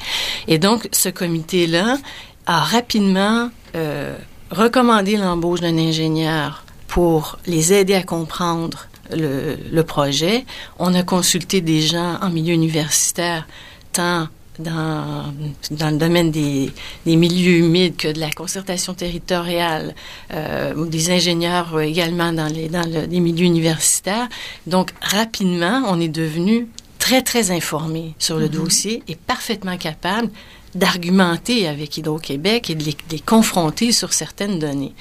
Et 0.47 0.57
donc, 0.57 0.87
ce 0.91 1.09
comité-là 1.09 1.97
a 2.45 2.59
rapidement 2.61 3.49
euh, 3.75 4.17
recommander 4.51 5.17
l'embauche 5.17 5.61
d'un 5.61 5.77
ingénieur 5.77 6.63
pour 6.87 7.37
les 7.45 7.73
aider 7.73 7.93
à 7.95 8.03
comprendre 8.03 8.87
le, 9.11 9.57
le, 9.71 9.83
projet. 9.83 10.45
On 10.79 10.93
a 10.93 11.03
consulté 11.03 11.61
des 11.61 11.81
gens 11.81 12.17
en 12.21 12.29
milieu 12.29 12.53
universitaire, 12.53 13.47
tant 13.93 14.27
dans, 14.59 15.33
dans 15.71 15.89
le 15.91 15.97
domaine 15.97 16.31
des, 16.31 16.71
des, 17.05 17.15
milieux 17.15 17.57
humides 17.59 17.95
que 17.95 18.07
de 18.07 18.19
la 18.19 18.31
concertation 18.31 18.93
territoriale, 18.93 19.93
euh, 20.33 20.73
ou 20.75 20.85
des 20.85 21.11
ingénieurs 21.11 21.79
également 21.81 22.33
dans 22.33 22.47
les, 22.47 22.67
dans 22.69 22.87
le, 22.87 23.05
les 23.05 23.19
milieux 23.19 23.45
universitaires. 23.45 24.27
Donc, 24.65 24.91
rapidement, 25.01 25.83
on 25.87 25.99
est 25.99 26.07
devenu 26.07 26.67
très, 26.97 27.21
très 27.21 27.51
informé 27.51 28.15
sur 28.19 28.37
le 28.37 28.47
mm 28.47 28.49
-hmm. 28.49 28.63
dossier 28.63 29.03
et 29.07 29.15
parfaitement 29.15 29.77
capable 29.77 30.29
d'argumenter 30.75 31.67
avec 31.67 31.97
Hydro-Québec 31.97 32.69
et 32.69 32.75
de 32.75 32.83
les, 32.83 33.19
confronter 33.19 33.91
sur 33.91 34.13
certaines 34.13 34.59
données. 34.59 34.93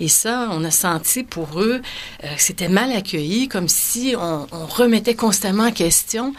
Et 0.00 0.08
ça, 0.08 0.48
on 0.52 0.64
a 0.64 0.70
senti 0.70 1.24
pour 1.24 1.60
eux 1.60 1.82
euh, 2.24 2.34
que 2.34 2.40
c'était 2.40 2.68
mal 2.68 2.92
accueilli, 2.92 3.48
comme 3.48 3.68
si 3.68 4.14
on, 4.16 4.46
remettait 4.66 5.16
constamment 5.16 5.64
en 5.64 5.72
question 5.72 6.34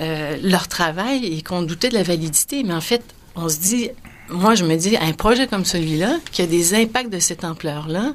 euh, 0.00 0.38
leur 0.42 0.66
travail 0.68 1.26
et 1.26 1.42
qu'on 1.42 1.62
doutait 1.62 1.90
de 1.90 1.94
la 1.94 2.02
validité. 2.02 2.62
Mais 2.64 2.74
en 2.74 2.80
fait, 2.80 3.02
on 3.36 3.48
se 3.50 3.58
dit, 3.58 3.90
moi, 4.30 4.54
je 4.54 4.64
me 4.64 4.76
dis, 4.76 4.96
un 4.96 5.12
projet 5.12 5.46
comme 5.46 5.64
celui-là, 5.64 6.16
qui 6.32 6.42
a 6.42 6.46
des 6.46 6.74
impacts 6.74 7.12
de 7.12 7.18
cette 7.18 7.44
ampleur-là, 7.44 8.14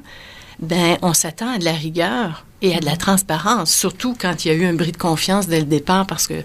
ben, 0.60 0.98
on 1.02 1.14
s'attend 1.14 1.50
à 1.54 1.58
de 1.58 1.64
la 1.64 1.72
rigueur 1.72 2.44
et 2.62 2.74
à 2.74 2.80
de 2.80 2.84
la 2.84 2.96
transparence, 2.96 3.72
surtout 3.72 4.16
quand 4.18 4.44
il 4.44 4.48
y 4.48 4.50
a 4.50 4.54
eu 4.54 4.64
un 4.64 4.74
bris 4.74 4.90
de 4.90 4.96
confiance 4.96 5.46
dès 5.46 5.60
le 5.60 5.66
départ, 5.66 6.06
parce 6.06 6.26
que 6.26 6.42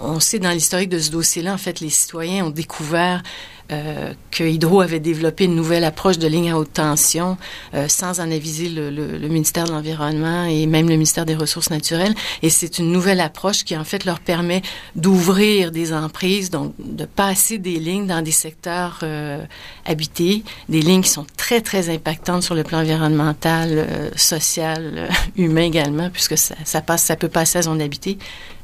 on 0.00 0.20
sait 0.20 0.38
dans 0.38 0.50
l'historique 0.50 0.88
de 0.88 0.98
ce 0.98 1.10
dossier-là, 1.10 1.54
en 1.54 1.58
fait, 1.58 1.80
les 1.80 1.90
citoyens 1.90 2.46
ont 2.46 2.50
découvert 2.50 3.22
euh, 3.70 4.14
que 4.30 4.44
Hydro 4.44 4.80
avait 4.80 4.98
développé 4.98 5.44
une 5.44 5.54
nouvelle 5.54 5.84
approche 5.84 6.16
de 6.16 6.26
ligne 6.26 6.50
à 6.50 6.56
haute 6.56 6.72
tension 6.72 7.36
euh, 7.74 7.86
sans 7.86 8.18
en 8.18 8.30
aviser 8.30 8.70
le, 8.70 9.28
ministère 9.28 9.66
de 9.66 9.72
l'Environnement 9.72 10.44
et 10.44 10.64
même 10.64 10.88
le 10.88 10.94
ministère 10.94 11.26
des 11.26 11.34
Ressources 11.34 11.68
naturelles. 11.68 12.14
Et 12.40 12.48
c'est 12.48 12.78
une 12.78 12.90
nouvelle 12.90 13.20
approche 13.20 13.64
qui, 13.64 13.76
en 13.76 13.84
fait, 13.84 14.06
leur 14.06 14.20
permet 14.20 14.62
d'ouvrir 14.96 15.70
des 15.70 15.92
emprises, 15.92 16.48
donc 16.48 16.72
de 16.78 17.04
passer 17.04 17.58
des 17.58 17.78
lignes 17.78 18.06
dans 18.06 18.22
des 18.22 18.32
secteurs 18.32 19.00
euh, 19.02 19.44
habités, 19.84 20.44
des 20.70 20.80
lignes 20.80 21.02
qui 21.02 21.10
sont 21.10 21.26
très, 21.36 21.60
très 21.60 21.90
impactantes 21.90 22.44
sur 22.44 22.54
le 22.54 22.64
plan 22.64 22.78
environnemental, 22.78 24.10
social, 24.16 25.10
humain 25.36 25.64
également, 25.64 26.08
puisque 26.08 26.38
ça, 26.38 26.54
ça, 26.64 26.80
passe, 26.80 27.02
ça 27.02 27.16
peut 27.16 27.28
passer 27.28 27.58
à 27.58 27.62
zone 27.62 27.82
habitée 27.82 28.16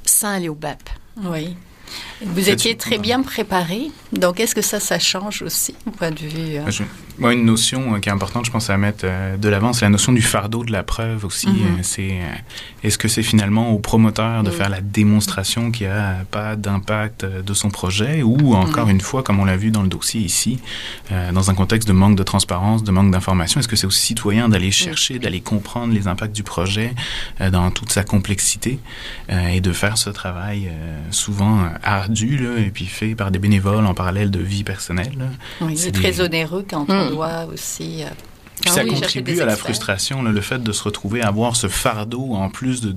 sans 0.02 0.28
aller 0.28 0.48
au 0.48 0.54
BAP. 0.54 0.88
Oui. 1.16 1.56
Vous 2.22 2.48
étiez 2.48 2.76
très 2.76 2.98
bien 2.98 3.22
préparé. 3.22 3.90
Donc, 4.12 4.40
est-ce 4.40 4.54
que 4.54 4.62
ça, 4.62 4.80
ça 4.80 4.98
change 4.98 5.42
aussi, 5.42 5.74
au 5.86 5.90
point 5.90 6.10
de 6.10 6.20
vue 6.20 6.56
euh? 6.56 6.84
Moi, 7.18 7.32
une 7.32 7.44
notion 7.44 7.94
euh, 7.94 7.98
qui 7.98 8.08
est 8.08 8.12
importante, 8.12 8.44
je 8.44 8.50
pense, 8.50 8.70
à 8.70 8.76
mettre 8.76 9.04
euh, 9.04 9.36
de 9.36 9.48
l'avant, 9.48 9.72
c'est 9.72 9.84
la 9.84 9.90
notion 9.90 10.12
du 10.12 10.22
fardeau 10.22 10.64
de 10.64 10.72
la 10.72 10.82
preuve 10.82 11.24
aussi. 11.24 11.48
Mhm. 11.48 11.82
C'est 11.82 12.18
est-ce 12.82 12.98
que 12.98 13.08
c'est 13.08 13.22
finalement 13.22 13.70
au 13.70 13.78
promoteur 13.78 14.42
de 14.42 14.50
faire 14.50 14.68
la 14.68 14.80
démonstration 14.80 15.70
qu'il 15.70 15.86
n'y 15.86 15.92
a 15.92 16.24
pas 16.30 16.56
d'impact 16.56 17.24
de 17.24 17.54
son 17.54 17.70
projet, 17.70 18.22
ou 18.22 18.54
encore 18.54 18.86
mhm. 18.86 18.92
une 18.92 19.00
fois, 19.00 19.22
comme 19.22 19.40
on 19.40 19.44
l'a 19.44 19.56
vu 19.56 19.70
dans 19.70 19.82
le 19.82 19.88
dossier 19.88 20.20
ici, 20.20 20.58
dans 21.32 21.50
un 21.50 21.54
contexte 21.54 21.88
de 21.88 21.92
manque 21.92 22.16
de 22.16 22.22
transparence, 22.22 22.84
de 22.84 22.90
manque 22.90 23.10
d'information, 23.10 23.60
est-ce 23.60 23.68
que 23.68 23.76
c'est 23.76 23.86
aux 23.86 23.90
citoyens 23.90 24.48
d'aller 24.48 24.70
chercher, 24.70 25.18
d'aller 25.18 25.40
comprendre 25.40 25.94
les 25.94 26.08
impacts 26.08 26.34
du 26.34 26.42
projet 26.42 26.94
dans 27.52 27.70
toute 27.70 27.90
sa 27.90 28.04
complexité 28.04 28.78
et 29.30 29.60
de 29.60 29.72
faire 29.72 29.96
ce 29.96 30.10
travail 30.10 30.70
souvent 31.10 31.68
ardu 32.04 32.36
là, 32.38 32.58
et 32.58 32.70
puis 32.70 32.86
fait 32.86 33.14
par 33.14 33.30
des 33.30 33.38
bénévoles 33.38 33.86
en 33.86 33.94
parallèle 33.94 34.30
de 34.30 34.40
vie 34.40 34.64
personnelle. 34.64 35.30
Oui, 35.60 35.76
c'est 35.76 35.92
très 35.92 36.20
onéreux 36.20 36.64
quand 36.68 36.86
on 36.88 37.06
hmm. 37.06 37.10
doit 37.10 37.46
aussi. 37.52 38.02
Euh, 38.02 38.08
puis 38.60 38.70
ça 38.70 38.84
contribue 38.84 39.40
à 39.40 39.46
la 39.46 39.56
frustration, 39.56 40.22
le 40.22 40.40
fait 40.40 40.62
de 40.62 40.72
se 40.72 40.82
retrouver 40.82 41.22
à 41.22 41.28
avoir 41.28 41.56
ce 41.56 41.68
fardeau 41.68 42.34
en 42.34 42.48
plus 42.48 42.80
de 42.80 42.94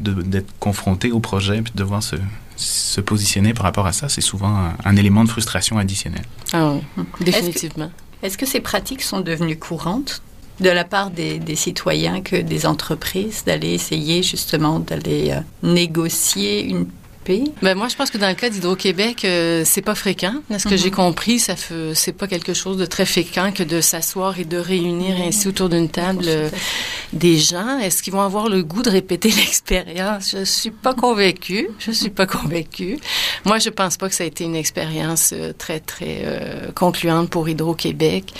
d'être 0.00 0.52
confronté 0.58 1.12
au 1.12 1.20
projet 1.20 1.62
puis 1.62 1.72
de 1.72 1.78
devoir 1.78 2.02
se, 2.02 2.16
se 2.56 3.00
positionner 3.00 3.54
par 3.54 3.62
rapport 3.62 3.86
à 3.86 3.92
ça, 3.92 4.08
c'est 4.08 4.20
souvent 4.20 4.72
un, 4.84 4.96
élément 4.96 5.22
de 5.22 5.28
frustration 5.28 5.78
additionnel. 5.78 6.24
Ah 6.52 6.72
oui, 6.72 7.04
définitivement. 7.20 7.90
Est-ce 8.22 8.36
que, 8.36 8.46
ces 8.46 8.60
pratiques 8.60 9.02
sont 9.02 9.20
devenues 9.20 9.56
courantes 9.56 10.22
de 10.60 10.70
la 10.70 10.84
part 10.84 11.10
des, 11.10 11.38
des 11.38 11.56
citoyens 11.56 12.22
que 12.22 12.36
des 12.36 12.66
entreprises 12.66 13.44
d'aller 13.44 13.72
essayer 13.72 14.22
justement 14.22 14.78
d'aller 14.78 15.32
euh, 15.32 15.40
négocier 15.62 16.64
une 16.64 16.86
ben 17.62 17.74
moi, 17.76 17.88
je 17.88 17.96
pense 17.96 18.10
que 18.10 18.18
dans 18.18 18.28
le 18.28 18.34
cas 18.34 18.50
d'Hydro-Québec, 18.50 19.24
euh, 19.24 19.62
c'est 19.64 19.82
pas 19.82 19.94
fréquent. 19.94 20.34
ce 20.56 20.68
que 20.68 20.76
j'ai 20.76 20.90
mhm. 20.90 20.96
compris, 20.96 21.38
ça 21.38 21.54
c'est 21.94 22.12
pas 22.12 22.26
quelque 22.26 22.54
chose 22.54 22.76
de 22.76 22.86
très 22.86 23.06
fréquent 23.06 23.50
que 23.52 23.62
de 23.62 23.80
s'asseoir 23.80 24.38
et 24.38 24.44
de 24.44 24.58
réunir 24.58 25.16
ainsi 25.20 25.48
autour 25.48 25.68
d'une 25.68 25.88
table 25.88 26.24
euh, 26.26 26.50
des 27.12 27.38
gens. 27.38 27.78
Est-ce 27.78 28.02
qu'ils 28.02 28.12
vont 28.12 28.20
avoir 28.20 28.48
le 28.48 28.62
goût 28.62 28.82
de 28.82 28.90
répéter 28.90 29.30
l'expérience? 29.36 30.34
Je 30.38 30.44
suis 30.44 30.70
pas 30.70 30.94
convaincue. 30.94 31.68
Je 31.78 31.92
suis 31.92 32.10
pas 32.10 32.26
convaincue. 32.26 32.98
Moi, 33.44 33.58
je 33.58 33.70
pense 33.70 33.96
pas 33.96 34.08
que 34.08 34.14
ça 34.14 34.24
a 34.24 34.26
été 34.26 34.44
une 34.44 34.56
expérience 34.56 35.32
euh, 35.32 35.52
très 35.56 35.80
très 35.80 36.24
concluante 36.74 37.30
pour 37.30 37.48
Hydro-Québec. 37.48 38.32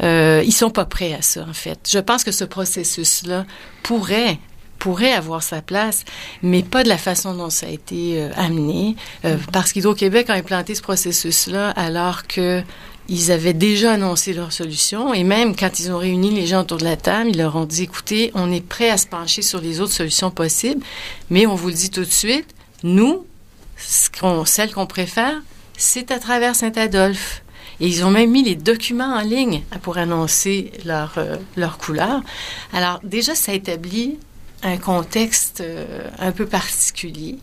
ils 0.00 0.52
sont 0.52 0.70
pas 0.70 0.84
prêts 0.84 1.14
à 1.14 1.22
ça, 1.22 1.46
en 1.48 1.54
fait. 1.54 1.78
Je 1.90 1.98
pense 1.98 2.24
que 2.24 2.32
ce 2.32 2.44
processus-là 2.44 3.46
pourrait 3.82 4.38
pourrait 4.84 5.14
avoir 5.14 5.42
sa 5.42 5.62
place, 5.62 6.04
mais 6.42 6.62
pas 6.62 6.82
de 6.82 6.90
la 6.90 6.98
façon 6.98 7.32
dont 7.32 7.48
ça 7.48 7.64
a 7.64 7.70
été 7.70 8.20
euh, 8.20 8.28
amené, 8.36 8.96
euh, 9.24 9.38
parce 9.50 9.72
qu'Hydro-Québec 9.72 10.28
a 10.28 10.34
implanté 10.34 10.74
ce 10.74 10.82
processus-là 10.82 11.70
alors 11.70 12.26
que 12.26 12.62
ils 13.08 13.32
avaient 13.32 13.54
déjà 13.54 13.92
annoncé 13.92 14.34
leur 14.34 14.52
solution 14.52 15.14
et 15.14 15.24
même 15.24 15.56
quand 15.56 15.80
ils 15.80 15.90
ont 15.90 15.96
réuni 15.96 16.32
les 16.32 16.46
gens 16.46 16.60
autour 16.60 16.76
de 16.76 16.84
la 16.84 16.98
table, 16.98 17.30
ils 17.30 17.38
leur 17.38 17.56
ont 17.56 17.64
dit 17.64 17.84
écoutez, 17.84 18.30
on 18.34 18.52
est 18.52 18.60
prêt 18.60 18.90
à 18.90 18.98
se 18.98 19.06
pencher 19.06 19.40
sur 19.40 19.58
les 19.58 19.80
autres 19.80 19.94
solutions 19.94 20.30
possibles, 20.30 20.84
mais 21.30 21.46
on 21.46 21.54
vous 21.54 21.68
le 21.68 21.74
dit 21.74 21.88
tout 21.88 22.04
de 22.04 22.04
suite, 22.04 22.54
nous, 22.82 23.24
ce 23.78 24.10
qu'on, 24.10 24.44
celle 24.44 24.70
qu'on 24.70 24.86
préfère, 24.86 25.40
c'est 25.78 26.10
à 26.10 26.18
travers 26.18 26.54
Saint-Adolphe. 26.54 27.42
Et 27.80 27.88
ils 27.88 28.04
ont 28.04 28.10
même 28.10 28.30
mis 28.30 28.42
les 28.44 28.54
documents 28.54 29.16
en 29.16 29.22
ligne 29.22 29.62
pour 29.80 29.96
annoncer 29.96 30.72
leur, 30.84 31.14
euh, 31.16 31.36
leur 31.56 31.78
couleur. 31.78 32.20
Alors 32.74 33.00
déjà, 33.02 33.34
ça 33.34 33.54
établit 33.54 34.18
un 34.64 34.78
contexte 34.78 35.60
euh, 35.60 36.10
un 36.18 36.32
peu 36.32 36.46
particulier. 36.46 37.38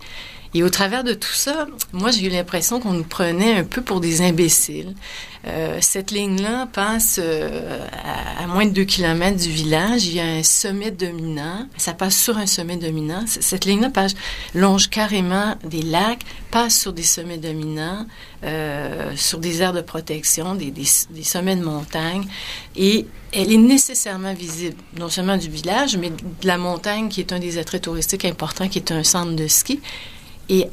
Et 0.53 0.63
au 0.63 0.69
travers 0.69 1.03
de 1.03 1.13
tout 1.13 1.31
ça, 1.31 1.65
moi, 1.93 2.11
j'ai 2.11 2.25
eu 2.25 2.29
l'impression 2.29 2.79
qu'on 2.81 2.91
nous 2.93 3.03
prenait 3.03 3.53
un 3.57 3.63
peu 3.63 3.81
pour 3.81 4.01
des 4.01 4.21
imbéciles. 4.21 4.93
Euh, 5.47 5.79
cette 5.81 6.11
ligne-là 6.11 6.67
passe 6.71 7.19
euh, 7.23 7.79
à, 8.37 8.45
moins 8.47 8.65
de 8.65 8.71
deux 8.71 8.83
kilomètres 8.83 9.41
du 9.41 9.49
village. 9.49 10.05
Il 10.05 10.15
y 10.15 10.19
a 10.19 10.25
un 10.25 10.43
sommet 10.43 10.91
dominant. 10.91 11.67
Ça 11.77 11.93
passe 11.93 12.17
sur 12.17 12.37
un 12.37 12.45
sommet 12.45 12.75
dominant. 12.75 13.23
Cette 13.27 13.65
ligne-là 13.65 13.89
longe 14.53 14.89
carrément 14.89 15.55
des 15.63 15.81
lacs, 15.81 16.23
passe 16.51 16.77
sur 16.77 16.91
des 16.91 17.03
sommets 17.03 17.37
dominants, 17.37 18.05
euh, 18.43 19.13
sur 19.15 19.39
des 19.39 19.61
aires 19.61 19.73
de 19.73 19.81
protection, 19.81 20.55
des, 20.55 20.73
sommets 21.23 21.55
de 21.55 21.63
montagne. 21.63 22.25
Et 22.75 23.07
elle 23.31 23.51
est 23.53 23.57
nécessairement 23.57 24.33
visible, 24.33 24.75
non 24.99 25.07
seulement 25.07 25.37
du 25.37 25.49
village, 25.49 25.95
mais 25.95 26.09
de 26.09 26.47
la 26.47 26.57
montagne, 26.57 27.07
qui 27.07 27.21
est 27.21 27.31
un 27.31 27.39
des 27.39 27.57
attraits 27.57 27.83
touristiques 27.83 28.25
importants, 28.25 28.67
qui 28.67 28.79
est 28.79 28.91
un 28.91 29.03
centre 29.03 29.33
de 29.33 29.47
ski. 29.47 29.79
Et 30.51 30.67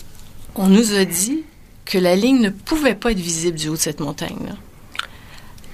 on 0.56 0.66
nous 0.66 0.94
a 0.94 1.04
dit 1.04 1.44
que 1.84 1.98
la 1.98 2.16
ligne 2.16 2.40
ne 2.40 2.50
pouvait 2.50 2.96
pas 2.96 3.12
être 3.12 3.18
visible 3.18 3.56
du 3.56 3.68
haut 3.68 3.74
de 3.74 3.78
cette 3.78 4.00
montagne-là. 4.00 4.56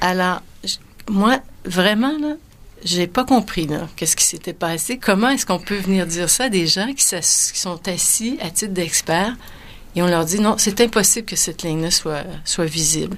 Alors, 0.02 0.42
moi, 1.11 1.40
vraiment, 1.64 2.16
là, 2.20 2.34
j'ai 2.84 3.06
pas 3.06 3.25
compris 3.25 3.66
qu'est-ce 3.96 4.14
qui 4.14 4.26
s'était 4.26 4.52
passé. 4.52 4.99
Comment 4.99 5.30
est-ce 5.30 5.46
qu'on 5.46 5.58
peut 5.58 5.78
venir 5.78 6.06
dire 6.06 6.28
ça 6.28 6.44
à 6.44 6.49
des 6.50 6.66
gens 6.66 6.92
qui, 6.92 7.02
sont 7.02 7.80
assis 7.88 8.37
à 8.42 8.50
titre 8.50 8.75
d'experts 8.75 9.34
et 9.96 10.02
on 10.02 10.06
leur 10.06 10.25
dit 10.25 10.40
non, 10.40 10.56
c'est 10.58 10.80
impossible 10.80 11.25
que 11.25 11.37
cette 11.37 11.62
ligne-là 11.62 11.90
soit, 11.90 12.25
soit 12.44 12.66
visible. 12.66 13.16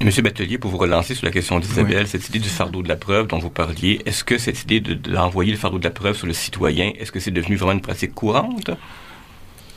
Monsieur 0.00 0.22
Batelier, 0.22 0.58
pour 0.58 0.72
vous 0.72 0.78
relancer 0.78 1.14
sur 1.14 1.26
la 1.26 1.30
question 1.30 1.60
d'Isabelle, 1.60 2.08
cette 2.08 2.28
idée 2.28 2.40
du 2.40 2.48
fardeau 2.48 2.82
de 2.82 2.88
la 2.88 2.96
preuve 2.96 3.28
dont 3.28 3.38
vous 3.38 3.50
parliez, 3.50 4.00
est-ce 4.04 4.24
que 4.24 4.36
cette 4.36 4.62
idée 4.62 4.80
d'envoyer 4.80 5.52
le 5.52 5.58
fardeau 5.58 5.78
de 5.78 5.84
la 5.84 5.90
preuve 5.90 6.16
sur 6.16 6.26
le 6.26 6.32
citoyen, 6.32 6.90
est-ce 6.98 7.12
que 7.12 7.20
c'est 7.20 7.30
devenu 7.30 7.54
vraiment 7.54 7.72
une 7.72 7.82
pratique 7.82 8.14
courante? 8.14 8.70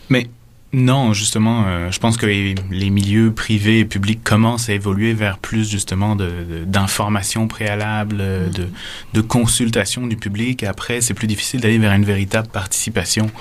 Mais 0.10 0.28
non, 0.76 1.14
justement, 1.14 1.64
euh, 1.68 1.90
je 1.90 2.00
pense 2.00 2.18
que 2.18 2.26
les, 2.26 2.90
milieux 2.90 3.32
privés 3.32 3.80
et 3.80 3.86
publics 3.86 4.22
commencent 4.22 4.68
à 4.68 4.74
évoluer 4.74 5.14
vers 5.14 5.38
plus 5.38 5.70
justement 5.70 6.18
d'informations 6.18 7.44
de, 7.44 7.48
préalables, 7.48 8.18
euh, 8.20 8.50
mm-hmm. 8.50 8.54
de, 8.54 8.68
de 9.14 9.22
consultation 9.22 10.06
du 10.06 10.18
public. 10.18 10.64
Après, 10.64 11.00
c'est 11.00 11.14
plus 11.14 11.28
difficile 11.28 11.62
d'aller 11.62 11.78
vers 11.78 11.94
une 11.94 12.04
véritable 12.04 12.50
participation. 12.50 13.32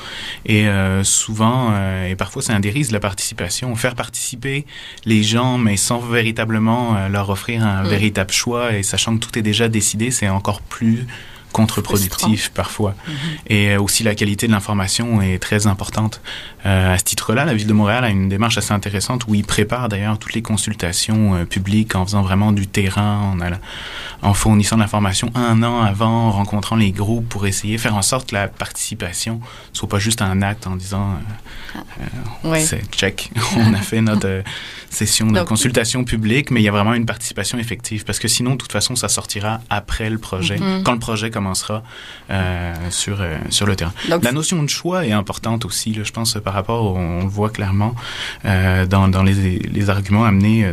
Et 0.46 0.68
euh, 0.68 1.02
souvent, 1.02 1.72
et 2.06 2.14
parfois 2.14 2.40
c'est 2.40 2.52
un 2.52 2.60
de 2.60 2.92
la 2.92 3.00
participation, 3.00 3.74
faire 3.74 3.96
participer 3.96 4.64
les 5.04 5.24
gens, 5.24 5.58
mais 5.58 5.76
sans 5.76 5.98
véritablement 5.98 7.08
leur 7.08 7.30
offrir 7.30 7.66
un 7.66 7.82
mm. 7.82 7.88
véritable 7.88 8.32
choix 8.32 8.74
et 8.74 8.84
sachant 8.84 9.16
que 9.16 9.24
tout 9.24 9.36
est 9.36 9.42
déjà 9.42 9.68
décidé, 9.68 10.12
c'est 10.12 10.28
encore 10.28 10.60
plus 10.60 11.06
contre-productif 11.54 12.50
parfois. 12.50 12.94
Mhm. 13.06 13.14
Et 13.46 13.68
euh, 13.70 13.80
aussi 13.80 14.02
la 14.02 14.16
qualité 14.16 14.48
de 14.48 14.52
l'information 14.52 15.22
est 15.22 15.38
très 15.38 15.68
importante. 15.68 16.20
Euh, 16.66 16.94
à 16.94 16.98
ce 16.98 17.04
titre-là, 17.04 17.44
la 17.44 17.54
ville 17.54 17.68
de 17.68 17.72
Montréal 17.72 18.04
a 18.04 18.10
une 18.10 18.28
démarche 18.28 18.58
assez 18.58 18.72
intéressante 18.72 19.26
où 19.28 19.34
ils 19.36 19.44
préparent 19.44 19.88
d'ailleurs 19.88 20.18
toutes 20.18 20.34
les 20.34 20.42
consultations 20.42 21.36
euh, 21.36 21.44
publiques 21.44 21.94
en 21.94 22.04
faisant 22.04 22.22
vraiment 22.22 22.50
du 22.50 22.66
terrain, 22.66 23.36
en, 24.22 24.28
en 24.28 24.34
fournissant 24.34 24.74
de 24.76 24.80
l'information 24.80 25.30
un 25.36 25.62
an 25.62 25.80
avant, 25.80 26.26
en 26.26 26.32
rencontrant 26.32 26.74
les 26.74 26.90
groupes 26.90 27.28
pour 27.28 27.46
essayer, 27.46 27.78
faire 27.78 27.94
en 27.94 28.02
sorte 28.02 28.30
que 28.30 28.34
la 28.34 28.48
participation 28.48 29.40
soit 29.72 29.88
pas 29.88 30.00
juste 30.00 30.22
un 30.22 30.42
acte 30.42 30.66
en 30.66 30.74
disant 30.74 31.18
euh, 32.44 32.58
c'est 32.58 32.82
check, 32.90 33.30
on 33.56 33.74
a 33.74 33.78
fait 33.78 34.00
notre 34.00 34.42
session 34.94 35.30
de 35.30 35.40
consultation 35.42 36.04
publique, 36.04 36.50
mais 36.50 36.60
il 36.60 36.64
y 36.64 36.68
a 36.68 36.72
vraiment 36.72 36.94
une 36.94 37.06
participation 37.06 37.58
effective 37.58 38.04
parce 38.04 38.18
que 38.18 38.28
sinon, 38.28 38.52
de 38.52 38.56
toute 38.56 38.72
façon, 38.72 38.96
ça 38.96 39.08
sortira 39.08 39.60
après 39.70 40.10
le 40.10 40.18
projet, 40.18 40.56
mm-hmm. 40.56 40.82
quand 40.82 40.92
le 40.92 40.98
projet 40.98 41.30
commencera 41.30 41.82
sur, 42.90 43.18
sur 43.50 43.66
le 43.66 43.76
terrain. 43.76 43.92
la 44.08 44.32
notion 44.32 44.62
de 44.62 44.68
choix 44.68 45.06
est 45.06 45.12
importante 45.12 45.64
aussi, 45.64 45.92
là, 45.92 46.04
je 46.04 46.12
pense, 46.12 46.34
par 46.34 46.54
rapport, 46.54 46.94
on, 46.94 47.22
le 47.22 47.28
voit 47.28 47.50
clairement 47.50 47.94
dans, 48.44 49.08
dans 49.08 49.22
les, 49.22 49.58
les 49.58 49.90
arguments 49.90 50.24
amenés 50.24 50.72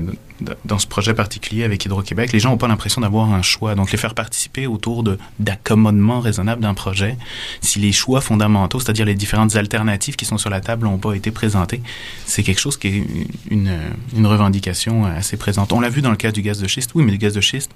dans 0.66 0.80
ce 0.80 0.88
projet 0.88 1.14
particulier 1.14 1.64
avec 1.64 1.86
Hydro-Québec, 1.86 2.32
les 2.32 2.40
gens 2.40 2.50
n'ont 2.50 2.58
pas 2.58 2.68
l'impression 2.68 3.02
d'avoir 3.02 3.32
un 3.32 3.42
choix. 3.42 3.76
Donc, 3.76 3.92
les 3.92 3.98
faire 3.98 4.14
participer 4.14 4.68
autour 4.68 5.04
de 5.04 5.18
d'accommodement 5.40 6.20
raisonnable 6.20 6.62
d'un 6.62 6.74
projet, 6.74 7.18
si 7.62 7.80
les 7.80 7.92
choix 7.92 8.22
fondamentaux, 8.22 8.80
c'est-à-dire 8.80 9.06
les 9.06 9.16
différentes 9.16 9.56
alternatives 9.56 10.16
qui 10.16 10.26
sont 10.26 10.38
sur 10.38 10.50
la 10.50 10.62
table, 10.62 10.86
n'ont 10.86 10.98
pas 10.98 11.14
été 11.14 11.32
présentées, 11.32 11.82
c'est 12.26 12.44
quelque 12.44 12.60
chose 12.60 12.78
qui 12.78 12.88
est 12.88 13.04
une, 13.50 13.72
une 14.16 14.26
revendication 14.26 15.06
assez 15.06 15.38
présente. 15.38 15.74
On 15.74 15.80
l'a 15.80 15.90
vu 15.90 16.02
dans 16.02 16.12
le 16.12 16.18
cas 16.18 16.32
du 16.32 16.42
gaz 16.42 16.60
de 16.60 16.68
schiste. 16.68 16.92
Oui, 16.96 17.04
mais 17.04 17.12
le 17.12 17.18
gaz 17.18 17.34
de 17.34 17.42
schiste, 17.42 17.72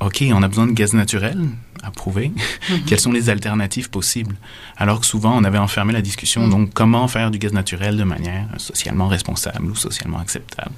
OK, 0.00 0.24
on 0.32 0.42
a 0.42 0.48
besoin 0.48 0.66
de 0.66 0.72
gaz 0.72 0.92
naturel 0.94 1.38
à 1.82 1.90
prouver. 1.90 2.32
Mhm. 2.70 2.80
Quelles 2.86 3.00
sont 3.00 3.12
les 3.12 3.30
alternatives 3.30 3.90
possibles? 3.90 4.36
Alors 4.76 5.00
que 5.00 5.06
souvent, 5.06 5.36
on 5.36 5.44
avait 5.44 5.58
enfermé 5.58 5.92
la 5.92 6.02
discussion. 6.02 6.44
Mhm. 6.44 6.50
Donc, 6.50 6.74
comment 6.74 7.08
faire 7.08 7.30
du 7.30 7.38
gaz 7.38 7.52
naturel 7.52 7.96
de 7.96 8.04
manière 8.04 8.46
socialement 8.58 9.08
responsable 9.08 9.66
ou 9.66 9.74
socialement 9.74 10.18
acceptable? 10.18 10.72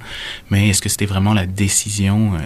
Mais 0.49 0.69
est-ce 0.69 0.81
que 0.81 0.89
c'était 0.89 1.05
vraiment 1.11 1.33
la 1.33 1.45
décision? 1.45 2.33
Euh, 2.35 2.39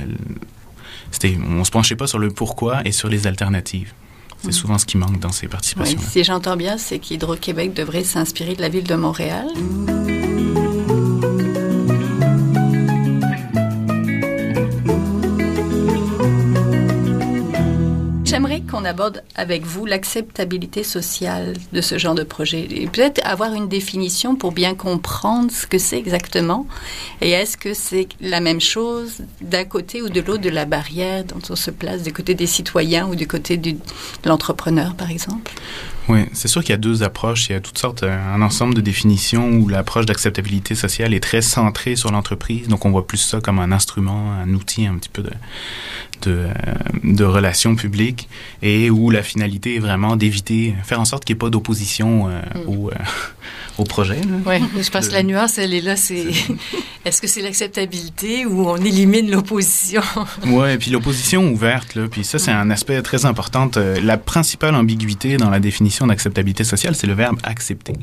c'était, 1.12 1.38
on 1.48 1.63
se 1.63 1.72
penchait 1.72 1.95
pas 1.95 2.07
sur 2.07 2.19
le 2.19 2.31
pourquoi 2.31 2.81
et 2.86 2.91
sur 2.91 3.10
les 3.10 3.27
alternatives. 3.27 3.93
C'est 4.41 4.48
mhm. 4.48 4.53
souvent 4.53 4.77
ce 4.77 4.86
qui 4.86 4.98
manque 4.98 5.19
dans 5.19 5.31
ces 5.31 5.48
participations. 5.48 6.00
si 6.00 6.24
j'entends 6.24 6.57
bien, 6.57 6.77
c'est 6.77 7.00
qu'Hydro-Québec 7.00 7.74
devrait 7.74 8.03
s'inspirer 8.03 8.55
de 8.55 8.62
la 8.62 8.69
ville 8.69 8.84
de 8.84 8.95
Montréal. 8.95 9.48
Qu'on 18.75 18.86
aborde 18.86 19.24
avec 19.36 19.63
vous 19.63 19.86
l'acceptabilité 19.86 20.84
sociale 20.84 21.53
de 21.72 21.79
ce 21.79 21.98
genre 21.98 22.15
de 22.15 22.24
projet. 22.24 22.67
Et 22.70 22.88
peut-être 22.88 23.22
avoir 23.25 23.53
une 23.53 23.70
définition 23.70 24.36
pour 24.36 24.51
bien 24.51 24.75
comprendre 24.75 25.50
ce 25.50 25.65
que 25.65 25.77
c'est 25.77 25.98
exactement. 25.98 26.67
Et 27.22 27.32
est-ce 27.32 27.55
que 27.55 27.74
c'est 27.74 28.10
la 28.20 28.41
même 28.41 28.60
chose 28.60 29.22
d'un 29.39 29.63
côté 29.63 30.01
ou 30.01 30.10
de 30.10 30.20
l'autre 30.20 30.41
de 30.41 30.50
la 30.50 30.65
barrière 30.65 31.24
dont 31.24 31.41
on 31.50 31.55
se 31.55 31.72
place, 31.72 32.03
du 32.03 32.12
côté 32.12 32.34
des 32.34 32.48
citoyens 32.48 33.08
ou 33.08 33.15
du 33.15 33.27
côté 33.27 33.55
de 33.55 33.75
l'entrepreneur, 34.25 34.94
par 34.96 35.10
exemple? 35.10 35.53
Oui, 36.08 36.26
c'est 36.34 36.48
sûr 36.48 36.62
qu'il 36.62 36.70
y 36.72 36.74
a 36.74 36.78
deux 36.78 37.02
approches. 37.02 37.50
Il 37.50 37.54
y 37.54 37.56
a 37.56 37.60
toutes 37.60 37.80
sortes, 37.80 38.04
euh, 38.04 38.34
un 38.34 38.42
ensemble 38.42 38.76
de 38.76 38.82
définitions 38.82 39.50
où 39.50 39.68
l'approche 39.68 40.06
d'acceptabilité 40.06 40.76
sociale 40.76 41.14
est 41.14 41.20
très 41.20 41.42
centrée 41.42 41.96
sur 41.96 42.12
l'entreprise. 42.12 42.68
Donc, 42.68 42.86
on 42.86 42.92
voit 42.92 43.08
plus 43.08 43.18
ça 43.18 43.42
comme 43.42 43.60
un 43.60 43.72
instrument, 43.72 44.34
un 44.34 44.54
outil 44.54 44.86
un 44.86 44.96
petit 44.96 45.10
peu 45.10 45.24
de, 45.24 45.32
de, 46.22 46.32
euh, 46.32 46.54
de 47.04 47.24
relations 47.24 47.76
publiques 47.76 48.30
et 48.62 48.92
où 48.92 49.10
la 49.10 49.24
finalité 49.24 49.78
est 49.78 49.80
vraiment 49.80 50.16
d'éviter, 50.16 50.76
faire 50.84 51.00
en 51.00 51.06
sorte 51.06 51.26
qu'il 51.26 51.34
n'y 51.34 51.38
ait 51.38 51.46
pas 51.46 51.50
d'opposition 51.50 52.30
euh, 52.30 52.42
mm. 52.54 52.70
au, 52.70 52.92
au 53.78 53.84
projet. 53.84 54.20
Oui, 54.46 54.56
je 54.82 54.90
pense 54.90 55.10
que 55.10 55.14
la 55.14 55.24
nuance, 55.24 55.58
elle 55.58 55.74
est 55.74 55.82
là. 55.82 55.96
C'est 55.96 56.25
est-ce 57.06 57.22
que 57.22 57.28
c'est 57.28 57.42
l'acceptabilité 57.42 58.46
ou 58.46 58.68
on 58.68 58.78
élimine 58.78 59.30
l'opposition? 59.30 60.02
Oui, 60.48 60.72
et 60.72 60.78
puis 60.78 60.92
l'opposition 60.92 61.50
ouverte, 61.52 61.96
là, 61.96 62.08
puis 62.10 62.24
ça 62.24 62.40
c'est 62.40 62.52
un 62.52 62.70
aspect 62.70 63.02
très 63.02 63.25
important. 63.25 63.70
Euh, 63.78 64.00
la 64.02 64.18
principale 64.18 64.75
ambiguïté 64.75 65.38
dans 65.38 65.50
la 65.50 65.60
définition 65.60 66.08
d'acceptabilité 66.08 66.64
sociale, 66.64 66.96
c'est 66.96 67.08
le 67.08 67.14
verbe 67.14 67.38
accepter. 67.44 67.94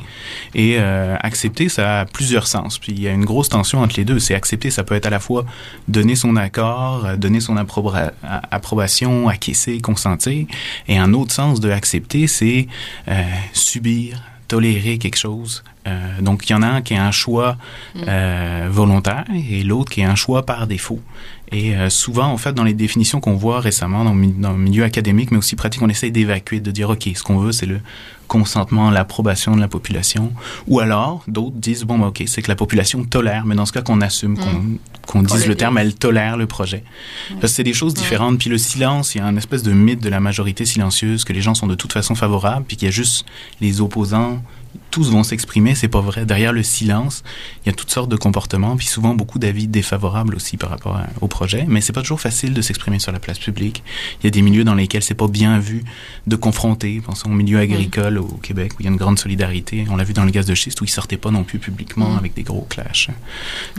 Et 0.54 0.76
euh, 0.78 1.16
accepter, 1.20 1.68
ça 1.68 2.00
a 2.00 2.04
plusieurs 2.04 2.46
sens. 2.46 2.78
Puis 2.78 2.92
il 2.92 3.00
y 3.00 3.08
a 3.08 3.12
une 3.12 3.24
grosse 3.24 3.48
tension 3.48 3.80
entre 3.80 3.96
les 3.96 4.04
deux. 4.04 4.18
C'est 4.18 4.34
accepter, 4.34 4.70
ça 4.70 4.84
peut 4.84 4.94
être 4.94 5.06
à 5.06 5.10
la 5.10 5.20
fois 5.20 5.44
donner 5.88 6.16
son 6.16 6.36
accord, 6.36 7.06
euh, 7.06 7.16
donner 7.16 7.40
son 7.40 7.56
approbation, 7.56 9.28
acquiescer, 9.28 9.80
consentir, 9.80 10.46
et 10.88 10.98
un 10.98 11.12
autre 11.12 11.32
sens 11.32 11.60
de 11.60 11.70
accepter, 11.70 12.26
c'est 12.26 12.66
subir 13.52 14.20
tolérer 14.52 14.98
quelque 14.98 15.16
chose. 15.16 15.64
Euh, 15.86 16.20
donc, 16.20 16.46
il 16.46 16.52
y 16.52 16.54
en 16.54 16.60
a 16.60 16.66
un 16.66 16.82
qui 16.82 16.92
est 16.92 16.98
un 16.98 17.10
choix 17.10 17.56
mm. 17.94 18.00
euh, 18.06 18.68
volontaire 18.70 19.24
et 19.34 19.62
l'autre 19.62 19.90
qui 19.90 20.02
est 20.02 20.04
un 20.04 20.14
choix 20.14 20.44
par 20.44 20.66
défaut. 20.66 21.00
Et 21.52 21.76
euh, 21.76 21.90
souvent, 21.90 22.26
en 22.26 22.38
fait, 22.38 22.52
dans 22.54 22.64
les 22.64 22.72
définitions 22.72 23.20
qu'on 23.20 23.36
voit 23.36 23.60
récemment 23.60 24.04
dans, 24.04 24.14
dans, 24.14 24.52
le 24.52 24.58
milieu 24.58 24.84
académique, 24.84 25.30
mais 25.30 25.38
aussi 25.38 25.54
pratique, 25.54 25.82
on 25.82 25.88
essaye 25.88 26.10
d'évacuer, 26.10 26.60
de 26.60 26.70
dire, 26.70 26.88
OK, 26.90 27.08
ce 27.14 27.22
qu'on 27.22 27.38
veut, 27.38 27.52
c'est 27.52 27.66
le 27.66 27.80
consentement, 28.26 28.90
l'approbation 28.90 29.54
de 29.54 29.60
la 29.60 29.68
population. 29.68 30.32
Ou 30.66 30.80
alors, 30.80 31.22
d'autres 31.28 31.56
disent, 31.56 31.84
bon, 31.84 31.98
ben, 31.98 32.06
OK, 32.06 32.22
c'est 32.26 32.40
que 32.40 32.48
la 32.48 32.56
population 32.56 33.04
tolère, 33.04 33.44
mais 33.44 33.54
dans 33.54 33.66
ce 33.66 33.72
cas, 33.72 33.82
qu'on 33.82 34.00
assume, 34.00 34.38
qu'on 35.06 35.20
mm. 35.20 35.26
dise 35.26 35.46
le 35.46 35.54
terme, 35.54 35.76
elle 35.76 35.94
tolère 35.94 36.38
le 36.38 36.46
projet. 36.46 36.84
Parce 37.28 37.40
que 37.40 37.48
c'est 37.48 37.64
des 37.64 37.74
choses 37.74 37.92
différentes. 37.92 38.38
Puis 38.38 38.48
le 38.48 38.56
silence, 38.56 39.14
il 39.14 39.18
y 39.18 39.20
a 39.20 39.26
un 39.26 39.36
espèce 39.36 39.62
de 39.62 39.72
mythe 39.72 40.02
de 40.02 40.08
la 40.08 40.20
majorité 40.20 40.64
silencieuse, 40.64 41.24
que 41.24 41.34
les 41.34 41.42
gens 41.42 41.54
sont 41.54 41.66
de 41.66 41.74
toute 41.74 41.92
façon 41.92 42.14
favorables, 42.14 42.64
puis 42.66 42.78
qu'il 42.78 42.86
y 42.86 42.88
a 42.88 42.92
juste 42.92 43.26
les 43.60 43.82
opposants 43.82 44.42
tous 44.92 45.10
vont 45.10 45.24
s'exprimer, 45.24 45.74
c'est 45.74 45.88
pas 45.88 46.02
vrai. 46.02 46.26
Derrière 46.26 46.52
le 46.52 46.62
silence, 46.62 47.24
il 47.64 47.68
y 47.68 47.70
a 47.70 47.72
toutes 47.72 47.90
sortes 47.90 48.10
de 48.10 48.16
comportements, 48.16 48.76
puis 48.76 48.86
souvent 48.86 49.14
beaucoup 49.14 49.38
d'avis 49.38 49.66
défavorables 49.66 50.36
aussi 50.36 50.58
par 50.58 50.70
rapport 50.70 51.00
au 51.20 51.28
projet. 51.28 51.64
Mais 51.66 51.80
c'est 51.80 51.94
pas 51.94 52.02
toujours 52.02 52.20
facile 52.20 52.52
de 52.52 52.60
s'exprimer 52.60 52.98
sur 52.98 53.10
la 53.10 53.18
place 53.18 53.38
publique. 53.38 53.82
Il 54.20 54.24
y 54.24 54.28
a 54.28 54.30
des 54.30 54.42
milieux 54.42 54.64
dans 54.64 54.74
lesquels 54.74 55.02
c'est 55.02 55.14
pas 55.14 55.28
bien 55.28 55.58
vu 55.58 55.82
de 56.26 56.36
confronter. 56.36 57.00
Pensons 57.04 57.30
au 57.30 57.34
milieu 57.34 57.58
agricole 57.58 58.18
au 58.18 58.38
Québec 58.42 58.72
où 58.74 58.76
il 58.80 58.84
y 58.84 58.88
a 58.88 58.90
une 58.90 58.98
grande 58.98 59.18
solidarité. 59.18 59.86
On 59.90 59.96
l'a 59.96 60.04
vu 60.04 60.12
dans 60.12 60.24
le 60.24 60.30
gaz 60.30 60.44
de 60.44 60.54
schiste 60.54 60.80
où 60.82 60.84
ils 60.84 60.90
sortaient 60.90 61.16
pas 61.16 61.30
non 61.30 61.42
plus 61.42 61.58
publiquement 61.58 62.16
avec 62.16 62.34
des 62.34 62.42
gros 62.42 62.66
clashs. 62.68 63.08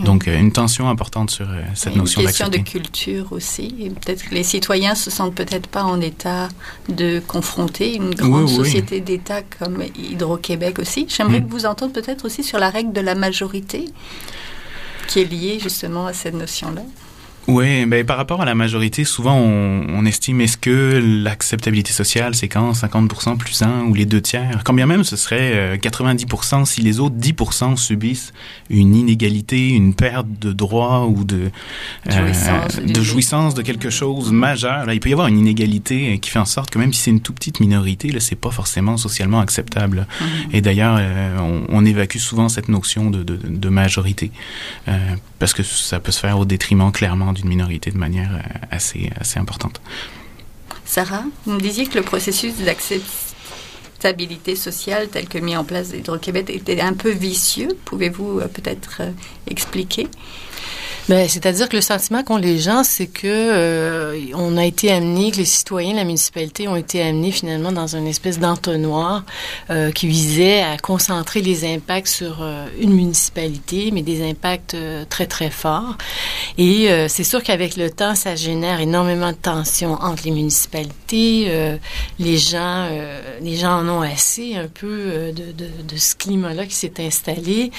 Donc 0.04 0.28
euh, 0.28 0.39
une 0.39 0.52
tension 0.52 0.89
importante 0.89 1.30
sur 1.30 1.47
euh, 1.47 1.62
cette 1.76 1.95
notion 1.95 2.23
d'acceptation. 2.23 2.58
Une 2.58 2.63
question 2.63 2.80
de 2.80 2.86
culture 2.86 3.32
aussi. 3.34 3.91
Peut-être 4.02 4.28
que 4.28 4.34
les 4.34 4.43
citoyens 4.43 4.95
se 4.95 5.12
sentent 5.12 5.36
peut-être 5.36 5.67
pas 5.67 5.84
en 5.84 6.02
état 6.02 6.49
de 6.89 7.21
confronter 7.28 7.95
une 7.95 8.15
grande 8.15 8.49
société 8.49 8.99
d'État 8.99 9.43
comme 9.43 9.84
Hydro-Québec 9.95 10.80
aussi. 10.80 11.03
J'aimerais 11.08 11.42
mm. 11.42 11.48
vous 11.48 11.66
entendre 11.66 11.94
peut-être 11.94 12.26
aussi 12.26 12.44
sur 12.44 12.60
la 12.60 12.70
règle 12.70 12.94
de 12.94 13.02
la 13.02 13.16
majorité 13.16 13.86
qui 15.08 15.20
est 15.20 15.26
liée 15.26 15.60
justement 15.60 16.08
à 16.08 16.13
cette 16.13 16.34
notion-là. 16.34 16.84
Oui, 17.48 17.86
ben, 17.86 18.06
par 18.06 18.16
rapport 18.16 18.42
à 18.42 18.46
la 18.46 18.56
majorité, 18.56 19.04
souvent 19.04 19.36
on, 19.36 19.86
on 19.90 20.06
estime 20.06 20.40
est-ce 20.40 20.58
que 20.58 21.02
l'acceptabilité 21.24 21.92
sociale, 21.92 22.36
c'est 22.36 22.48
quand 22.48 22.72
50% 22.72 23.38
plus 23.38 23.62
1 23.62 23.82
ou 23.82 23.94
les 23.94 24.06
deux 24.06 24.22
tiers? 24.22 24.62
Quand 24.64 24.74
bien 24.74 24.86
même 24.86 25.04
ce 25.04 25.18
serait 25.18 25.78
90% 25.78 26.62
euh, 26.62 26.66
si 26.66 26.82
les 26.82 27.02
autres 27.02 27.16
10% 27.16 27.76
subissent 27.76 28.32
une 28.70 28.96
inégalité, 28.96 29.70
une 29.70 29.94
perte 29.94 30.28
de 30.40 30.54
droit 30.54 31.06
ou 31.10 31.26
de, 31.26 31.52
jouissance, 32.08 32.78
euh, 32.78 32.86
de, 32.86 33.02
jouissance 33.02 33.54
de 33.56 33.62
quelque 33.62 33.90
chose 33.90 34.32
majeur? 34.32 34.86
Là, 34.86 34.94
il 34.94 35.02
peut 35.02 35.10
y 35.10 35.14
avoir 35.14 35.28
une 35.28 35.38
inégalité 35.38 36.18
qui 36.20 36.30
fait 36.30 36.40
en 36.40 36.46
sorte 36.46 36.70
que 36.70 36.80
même 36.80 36.94
si 36.94 37.02
c'est 37.02 37.12
une 37.12 37.22
toute 37.22 37.36
petite 37.36 37.60
minorité, 37.60 38.10
là, 38.10 38.22
c'est 38.22 38.36
pas 38.40 38.52
forcément 38.52 38.96
socialement 38.96 39.42
acceptable. 39.42 40.08
Mm-hmm. 40.22 40.26
Et 40.54 40.62
d'ailleurs, 40.62 40.96
euh, 41.00 41.38
on, 41.40 41.64
on, 41.70 41.86
évacue 41.86 42.20
souvent 42.20 42.48
cette 42.48 42.70
notion 42.70 43.10
de, 43.10 43.24
de, 43.24 43.36
de 43.36 43.70
majorité 43.70 44.32
euh, 44.88 44.98
parce 45.40 45.54
que 45.54 45.64
ça 45.64 46.00
peut 46.00 46.14
se 46.14 46.22
faire 46.22 46.40
au 46.40 46.46
détriment 46.46 46.92
clairement 46.94 47.33
d'une 47.34 47.50
minorité 47.50 47.91
de 47.91 47.98
manière 47.98 48.32
euh, 48.34 48.39
assez, 48.72 49.10
importante. 49.36 49.82
Sarah, 50.86 51.24
vous 51.46 51.54
me 51.54 51.60
disiez 51.60 51.88
que 51.88 51.98
le 51.98 52.04
processus 52.04 52.56
d'acceptabilité 52.58 54.56
sociale 54.56 55.10
tel 55.10 55.28
que 55.28 55.38
mis 55.38 55.58
en 55.58 55.63
place 55.63 55.89
d'Hydro-Québec 55.89 56.50
était 56.50 56.82
un 56.82 56.93
peu 56.93 57.10
vicieux. 57.10 57.69
Pouvez-vous 57.86 58.39
euh, 58.39 58.48
peut-être 58.48 58.98
euh, 59.02 59.12
expliquer? 59.48 60.08
Ben, 61.10 61.28
c'est-à-dire 61.28 61.67
que 61.67 61.76
le 61.76 61.82
sentiment 61.82 62.23
qu'ont 62.23 62.38
les 62.38 62.60
gens, 62.60 62.86
c'est 62.86 63.08
que 63.08 63.28
euh, 63.28 64.26
on 64.36 64.56
a 64.56 64.65
été 64.65 64.89
amené, 64.89 65.32
que 65.32 65.38
les 65.38 65.45
citoyens 65.45 65.95
la 65.95 66.06
municipalité 66.06 66.69
ont 66.69 66.78
été 66.78 67.02
amenés 67.02 67.32
finalement 67.32 67.73
dans 67.73 67.97
une 67.97 68.08
espèce 68.08 68.39
d'entonnoir 68.39 69.26
euh, 69.69 69.91
qui 69.91 70.08
visait 70.08 70.62
à 70.62 70.78
concentrer 70.78 71.41
les 71.41 71.65
impacts 71.65 72.08
sur 72.08 72.41
euh, 72.41 72.67
une 72.80 72.93
municipalité, 72.93 73.91
mais 73.91 74.02
des 74.02 74.28
impacts 74.28 74.78
très 75.10 75.26
très 75.26 75.49
forts. 75.49 75.97
Et 76.58 76.88
c'est 77.08 77.23
sûr 77.23 77.43
qu'avec 77.43 77.76
le 77.76 77.89
temps, 77.89 78.15
ça 78.15 78.36
génère 78.36 78.80
énormément 78.80 79.32
de 79.32 79.38
tensions 79.38 79.93
entre 79.93 80.23
les 80.26 80.32
municipalités. 80.32 81.78
les 82.19 82.38
gens, 82.38 82.89
les 83.41 83.56
gens 83.56 83.80
en 83.80 83.89
ont 83.89 84.02
assez 84.02 84.56
un 84.56 84.67
peu 84.67 85.32
de, 85.36 85.52
de, 85.52 85.69
de 85.84 85.97
ce 85.97 86.15
climat-là 86.15 86.65
qui 86.65 86.76
s'est 86.76 86.93
installé. 86.99 87.71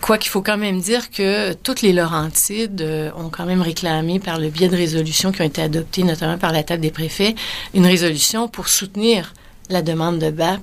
quoi 0.00 0.18
qu'il 0.18 0.30
faut 0.30 0.42
quand 0.42 0.58
même 0.58 0.80
dire 0.80 1.10
que 1.10 1.52
toutes 1.54 1.82
les 1.82 1.92
Laurentides 2.12 2.82
euh, 2.82 3.10
ont 3.16 3.30
quand 3.30 3.46
même 3.46 3.62
réclamé 3.62 4.20
par 4.20 4.38
le 4.38 4.50
biais 4.50 4.68
de 4.68 4.76
résolutions 4.76 5.32
qui 5.32 5.40
ont 5.40 5.46
été 5.46 5.62
adoptées, 5.62 6.02
notamment 6.02 6.38
par 6.38 6.52
la 6.52 6.62
table 6.62 6.82
des 6.82 6.90
préfets, 6.90 7.34
une 7.74 7.86
résolution 7.86 8.48
pour 8.48 8.68
soutenir 8.68 9.32
la 9.70 9.82
demande 9.82 10.18
de 10.18 10.30
BAP 10.30 10.60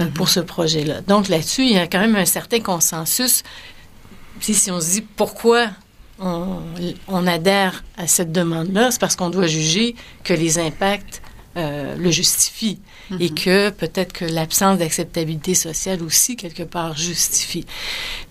euh, 0.00 0.04
mhm. 0.04 0.12
pour 0.12 0.28
ce 0.28 0.40
projet-là. 0.40 1.02
Donc 1.02 1.28
là-dessus, 1.28 1.62
il 1.62 1.72
y 1.72 1.78
a 1.78 1.86
quand 1.86 2.00
même 2.00 2.16
un 2.16 2.24
certain 2.24 2.60
consensus. 2.60 3.42
Si, 4.40 4.54
si 4.54 4.70
on 4.70 4.80
se 4.80 4.92
dit 4.92 5.02
pourquoi 5.02 5.68
on, 6.18 7.26
adhère 7.26 7.84
à 7.98 8.06
cette 8.06 8.32
demande-là, 8.32 8.90
c'est 8.90 9.00
parce 9.00 9.16
qu'on 9.16 9.28
doit 9.28 9.46
juger 9.46 9.94
que 10.24 10.32
les 10.32 10.58
impacts 10.58 11.20
euh, 11.56 11.96
le 11.96 12.10
justifient 12.10 12.78
et 13.20 13.30
mhm. 13.30 13.34
que 13.34 13.70
peut-être 13.70 14.12
que 14.12 14.24
l'absence 14.24 14.78
d'acceptabilité 14.78 15.54
sociale 15.54 16.02
aussi, 16.02 16.36
quelque 16.36 16.64
part, 16.64 16.96
justifie. 16.96 17.64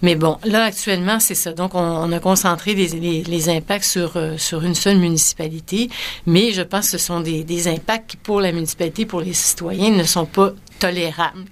Mais 0.02 0.16
bon, 0.16 0.38
là, 0.44 0.66
actuellement, 0.66 1.20
c'est 1.20 1.36
ça. 1.36 1.54
Donc, 1.54 1.76
on, 1.76 2.12
a 2.12 2.20
concentré 2.20 2.76
les, 2.76 3.24
les, 3.24 3.50
impacts 3.50 3.86
sur, 3.86 4.18
euh, 4.18 4.38
sur 4.38 4.64
une 4.64 4.76
seule 4.76 4.98
municipalité, 4.98 5.90
mais 6.26 6.52
je 6.52 6.62
pense 6.62 6.92
que 6.92 6.98
ce 6.98 7.06
sont 7.06 7.22
des, 7.22 7.44
des 7.44 7.68
impacts 7.68 8.12
qui, 8.12 8.18
pour 8.18 8.42
la 8.42 8.52
municipalité, 8.52 9.06
pour 9.06 9.22
les 9.22 9.34
citoyens, 9.34 9.92
ne 9.92 10.04
sont 10.04 10.26
pas 10.26 10.52
tolérables. 10.80 11.46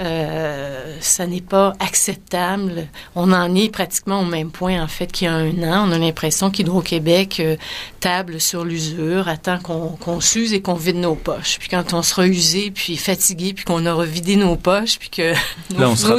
Euh, 0.00 0.96
ça 1.00 1.26
n'est 1.26 1.40
pas 1.40 1.74
acceptable. 1.78 2.86
On 3.14 3.32
en 3.32 3.54
est 3.54 3.70
pratiquement 3.70 4.20
au 4.20 4.24
même 4.24 4.50
point, 4.50 4.82
en 4.82 4.88
fait, 4.88 5.10
qu'il 5.10 5.26
y 5.26 5.30
a 5.30 5.34
un 5.34 5.62
an. 5.62 5.88
On 5.88 5.92
a 5.92 5.98
l'impression 5.98 6.50
qu'Hydro-Québec 6.50 7.40
euh, 7.40 7.56
table 8.00 8.40
sur 8.40 8.64
l'usure, 8.64 9.28
attend 9.28 9.58
qu'on 9.58 10.20
s'use 10.20 10.52
et 10.52 10.60
qu'on 10.60 10.74
vide 10.74 10.96
nos 10.96 11.14
poches. 11.14 11.58
Puis 11.58 11.68
quand 11.68 11.94
on 11.94 12.02
sera 12.02 12.26
usé, 12.26 12.70
puis 12.70 12.96
fatigué, 12.96 13.54
puis 13.54 13.64
qu'on 13.64 13.86
aura 13.86 14.04
vidé 14.04 14.36
nos 14.36 14.56
poches, 14.56 14.98
puis 14.98 15.08
que 15.08 15.32
nos, 15.72 15.78
Là, 15.80 15.88
on 15.90 15.96
sera 15.96 16.16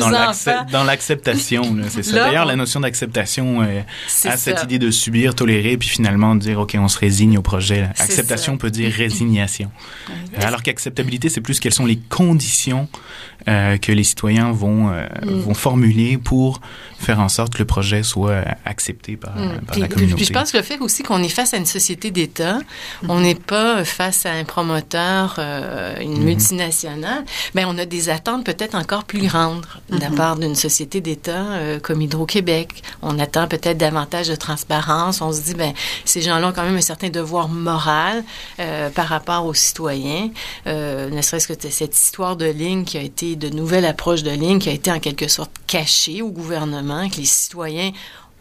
dans 0.71 0.83
l'acceptation. 0.83 1.75
C'est 1.89 2.03
ça. 2.03 2.15
D'ailleurs, 2.15 2.45
la 2.45 2.55
notion 2.55 2.79
d'acceptation 2.79 3.61
euh, 3.61 3.81
a 4.25 4.37
cette 4.37 4.63
idée 4.63 4.79
de 4.79 4.91
subir, 4.91 5.35
tolérer, 5.35 5.77
puis 5.77 5.89
finalement 5.89 6.35
dire, 6.35 6.59
OK, 6.59 6.75
on 6.79 6.87
se 6.87 6.97
résigne 6.97 7.37
au 7.37 7.41
projet. 7.41 7.89
Acceptation 7.99 8.57
peut 8.57 8.71
dire 8.71 8.91
résignation. 8.91 9.69
Alors 10.39 10.63
qu'acceptabilité, 10.63 11.29
c'est 11.29 11.41
plus 11.41 11.59
quelles 11.59 11.73
sont 11.73 11.85
les 11.85 11.97
conditions 11.97 12.87
euh, 13.47 13.77
que 13.77 13.91
les 13.91 14.03
citoyens 14.03 14.51
vont, 14.51 14.89
euh, 14.89 15.05
mm. 15.23 15.39
vont 15.41 15.53
formuler 15.53 16.17
pour 16.17 16.61
faire 16.97 17.19
en 17.19 17.29
sorte 17.29 17.53
que 17.53 17.59
le 17.59 17.65
projet 17.65 18.01
soit 18.01 18.43
accepté 18.65 19.17
par, 19.17 19.35
mm. 19.35 19.59
par 19.67 19.77
la 19.77 19.87
communauté. 19.87 20.15
Puis 20.15 20.25
je 20.25 20.33
pense 20.33 20.51
que 20.51 20.57
le 20.57 20.63
fait 20.63 20.79
aussi 20.79 21.03
qu'on 21.03 21.21
est 21.21 21.29
face 21.29 21.53
à 21.53 21.57
une 21.57 21.67
société 21.67 22.09
d'État, 22.09 22.57
mm. 23.03 23.09
on 23.09 23.19
n'est 23.19 23.35
pas 23.35 23.85
face 23.85 24.25
à 24.25 24.31
un 24.31 24.45
promoteur, 24.45 25.35
euh, 25.37 25.99
une 26.01 26.17
mm-hmm. 26.17 26.23
multinationale, 26.23 27.23
mais 27.53 27.65
on 27.65 27.77
a 27.77 27.85
des 27.85 28.09
attentes 28.09 28.43
peut-être 28.43 28.73
encore 28.73 29.03
plus 29.03 29.27
grandes 29.27 29.63
de 29.91 29.99
la 29.99 30.09
mm-hmm. 30.09 30.15
part 30.15 30.35
d'une 30.37 30.55
société 30.55 30.99
d'État 30.99 31.45
comme 31.83 32.01
Hydro-Québec. 32.01 32.81
On 33.03 33.19
attend 33.19 33.47
peut-être 33.47 33.77
davantage 33.77 34.27
de 34.27 34.35
transparence. 34.35 35.21
On 35.21 35.31
se 35.31 35.41
dit, 35.41 35.53
ben 35.53 35.73
ces 36.03 36.21
gens-là 36.21 36.47
ont 36.47 36.51
quand 36.51 36.63
même 36.63 36.77
un 36.77 36.81
certain 36.81 37.09
devoir 37.09 37.47
moral 37.47 38.23
par 38.95 39.07
rapport 39.07 39.45
aux 39.45 39.53
citoyens, 39.53 40.29
ne 40.65 41.21
serait-ce 41.21 41.47
que 41.47 41.69
cette 41.69 41.95
histoire 41.95 42.35
de 42.35 42.45
ligne 42.45 42.85
qui 42.85 42.97
a 42.97 43.01
été 43.01 43.14
de 43.23 43.49
nouvelles 43.49 43.85
approches 43.85 44.23
de 44.23 44.31
ligne 44.31 44.59
qui 44.59 44.69
a 44.69 44.73
été 44.73 44.91
en 44.91 44.99
quelque 44.99 45.27
sorte 45.27 45.51
cachée 45.67 46.21
au 46.21 46.29
gouvernement, 46.29 47.09
que 47.09 47.17
les 47.17 47.25
citoyens 47.25 47.91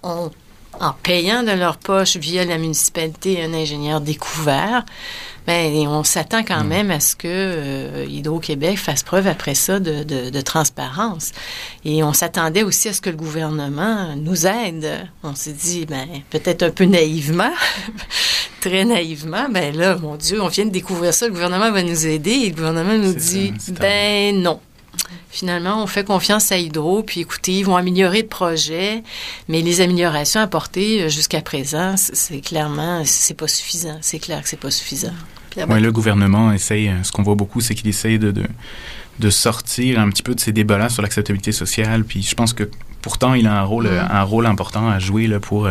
ont 0.02 0.30
en 0.80 0.92
payant 0.92 1.42
de 1.42 1.52
leur 1.52 1.76
poche 1.76 2.16
via 2.16 2.44
la 2.44 2.58
municipalité 2.58 3.42
un 3.42 3.54
ingénieur 3.54 4.00
découvert, 4.00 4.84
ben, 5.46 5.74
on 5.88 6.04
s'attend 6.04 6.42
quand 6.42 6.64
mm. 6.64 6.68
même 6.68 6.90
à 6.90 7.00
ce 7.00 7.16
que 7.16 7.28
euh, 7.28 8.06
Hydro-Québec 8.08 8.78
fasse 8.78 9.02
preuve 9.02 9.26
après 9.26 9.54
ça 9.54 9.78
de, 9.78 10.02
de, 10.02 10.40
transparence. 10.40 11.32
Et 11.84 12.02
on 12.02 12.12
s'attendait 12.12 12.62
aussi 12.62 12.88
à 12.88 12.92
ce 12.92 13.00
que 13.00 13.10
le 13.10 13.16
gouvernement 13.16 14.14
nous 14.16 14.46
aide. 14.46 15.06
On 15.22 15.34
s'est 15.34 15.52
dit, 15.52 15.84
ben, 15.86 16.06
peut-être 16.30 16.62
un 16.62 16.70
peu 16.70 16.84
naïvement, 16.84 17.52
très 18.60 18.84
naïvement, 18.84 19.48
ben 19.50 19.76
là, 19.76 19.96
mon 19.96 20.16
Dieu, 20.16 20.40
on 20.40 20.48
vient 20.48 20.64
de 20.64 20.70
découvrir 20.70 21.12
ça, 21.12 21.26
le 21.26 21.32
gouvernement 21.32 21.70
va 21.70 21.82
nous 21.82 22.06
aider. 22.06 22.30
Et 22.30 22.48
le 22.48 22.54
gouvernement 22.54 22.96
nous 22.96 23.14
dit, 23.14 23.52
ben 23.78 24.40
non. 24.40 24.60
Finalement, 25.30 25.82
on 25.82 25.86
fait 25.86 26.04
confiance 26.04 26.52
à 26.52 26.58
Hydro, 26.58 27.02
puis 27.02 27.20
écoutez, 27.20 27.52
ils 27.58 27.64
vont 27.64 27.76
améliorer 27.76 28.22
le 28.22 28.28
projet, 28.28 29.02
mais 29.48 29.62
les 29.62 29.80
améliorations 29.80 30.40
apportées 30.40 31.02
euh, 31.02 31.08
jusqu'à 31.08 31.40
présent, 31.40 31.94
c'est 31.96 32.40
clairement, 32.40 33.02
c'est 33.04 33.36
pas 33.36 33.48
suffisant. 33.48 33.98
C'est 34.00 34.18
clair 34.18 34.42
que 34.42 34.48
c'est 34.48 34.60
pas 34.60 34.70
suffisant. 34.70 35.14
Oui, 35.68 35.80
le 35.80 35.92
gouvernement 35.92 36.52
essaye, 36.52 36.88
euh, 36.88 37.02
ce 37.02 37.12
qu'on 37.12 37.22
voit 37.22 37.36
beaucoup, 37.36 37.60
c'est 37.60 37.74
qu'il 37.74 37.88
essaye 37.88 38.18
de, 38.18 38.32
de, 39.18 39.30
sortir 39.30 40.00
un 40.00 40.08
petit 40.10 40.22
peu 40.22 40.34
de 40.34 40.40
ces 40.40 40.52
débats-là 40.52 40.88
sur 40.88 41.02
l'acceptabilité 41.02 41.52
sociale, 41.52 42.04
puis 42.04 42.22
je 42.22 42.34
pense 42.34 42.52
que 42.52 42.68
pourtant, 43.02 43.34
il 43.34 43.46
a 43.46 43.60
un 43.60 43.62
rôle, 43.62 43.86
mm. 43.86 44.08
un 44.10 44.22
rôle 44.22 44.46
important 44.46 44.88
à 44.88 44.98
jouer 44.98 45.26
là, 45.26 45.40
pour... 45.40 45.68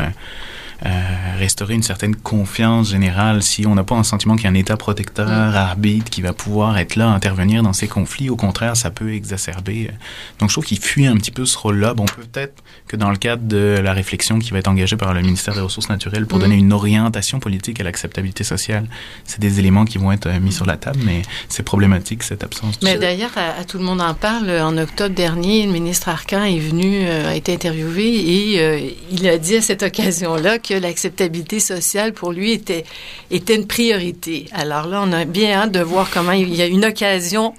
Euh, 0.86 0.90
restaurer 1.38 1.76
une 1.76 1.84
certaine 1.84 2.14
confiance 2.14 2.90
générale. 2.90 3.42
Si 3.42 3.66
on 3.66 3.74
n'a 3.74 3.86
pas 3.86 3.96
un 3.96 4.04
sentiment 4.04 4.36
qu'il 4.36 4.46
y 4.46 4.48
a 4.48 4.50
un 4.50 4.54
État 4.54 4.76
protecteur, 4.76 5.28
mm. 5.28 5.56
arbitre, 5.56 6.10
qui 6.10 6.22
va 6.22 6.34
pouvoir 6.34 6.78
être 6.78 6.98
là, 6.98 7.08
intervenir 7.08 7.64
dans 7.64 7.72
ces 7.72 7.88
conflits, 7.88 8.30
au 8.30 8.36
contraire, 8.36 8.76
ça 8.76 8.92
peut 8.92 9.14
exacerber. 9.14 9.88
Euh. 9.90 9.96
Donc, 10.40 10.50
je 10.50 10.56
trouve 10.56 10.66
qu'il 10.66 10.80
fuit 10.80 11.06
un 11.06 11.16
petit 11.16 11.32
peu 11.32 11.46
ce 11.46 11.58
rôle-là. 11.58 11.94
Bon, 11.94 12.04
peut-être 12.06 12.62
que 12.88 12.98
dans 12.98 13.10
le 13.10 13.16
cadre 13.16 13.44
de 13.44 13.80
la 13.82 13.94
réflexion 13.94 14.40
qui 14.40 14.52
va 14.52 14.60
être 14.60 14.68
engagée 14.68 14.98
par 14.98 15.14
le 15.14 15.22
ministère 15.22 15.54
des 15.54 15.62
Ressources 15.62 15.88
naturelles 15.88 16.26
pour 16.26 16.40
mm. 16.40 16.42
donner 16.42 16.56
une 16.56 16.74
orientation 16.74 17.40
politique 17.40 17.80
à 17.80 17.84
l'acceptabilité 17.84 18.44
sociale, 18.44 18.86
c'est 19.24 19.40
des 19.40 19.60
éléments 19.60 19.86
qui 19.86 19.98
vont 19.98 20.12
être 20.12 20.28
euh, 20.28 20.40
mis 20.42 20.52
sur 20.52 20.66
la 20.66 20.76
table, 20.76 21.00
mais 21.06 21.22
c'est 21.48 21.64
problématique 21.64 22.24
cette 22.24 22.44
absence. 22.44 22.80
Mais 22.84 22.98
d'ailleurs, 22.98 23.32
à, 23.38 23.64
tout 23.64 23.78
le 23.78 23.86
monde 23.86 24.02
en 24.02 24.14
parle. 24.14 24.50
En 24.50 24.78
octobre 24.78 25.16
dernier, 25.16 25.66
le 25.66 25.72
ministre 25.72 26.10
Arcan 26.10 26.44
est 26.44 26.60
venu, 26.60 27.08
a 27.08 27.36
été 27.36 27.54
interviewé 27.54 28.04
et 28.04 28.98
il 29.12 29.28
a 29.30 29.38
dit 29.38 29.56
à 29.56 29.62
cette 29.62 29.84
occasion-là 29.84 30.60
que 30.60 30.73
l'acceptabilité 30.76 31.60
sociale 31.60 32.14
pour 32.14 32.32
lui 32.32 32.52
était, 32.52 32.86
était 33.32 33.56
une 33.56 33.68
priorité. 33.68 34.48
Alors 34.52 34.88
là, 34.88 35.02
on 35.04 35.12
a 35.12 35.26
bien 35.26 35.52
hâte 35.54 35.72
de 35.72 35.82
voir 35.82 36.10
comment 36.12 36.32
il 36.32 36.54
y 36.56 36.62
a 36.62 36.68
une 36.68 36.86
occasion 36.86 37.54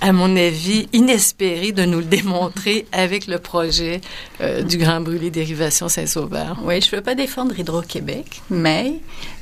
à 0.00 0.12
mon 0.12 0.36
avis, 0.36 0.88
inespérée 0.92 1.72
de 1.72 1.84
nous 1.84 1.98
le 1.98 2.04
démontrer 2.04 2.86
avec 2.92 3.26
le 3.26 3.38
projet 3.38 4.00
euh, 4.40 4.62
du 4.62 4.76
Grand 4.76 5.00
Brûlé 5.00 5.30
Dérivation 5.30 5.88
Saint-Sauveur. 5.88 6.58
Oui, 6.62 6.80
je 6.80 6.90
ne 6.90 6.96
veux 6.96 7.02
pas 7.02 7.14
défendre 7.14 7.58
Hydro-Québec, 7.58 8.42
mais 8.50 8.94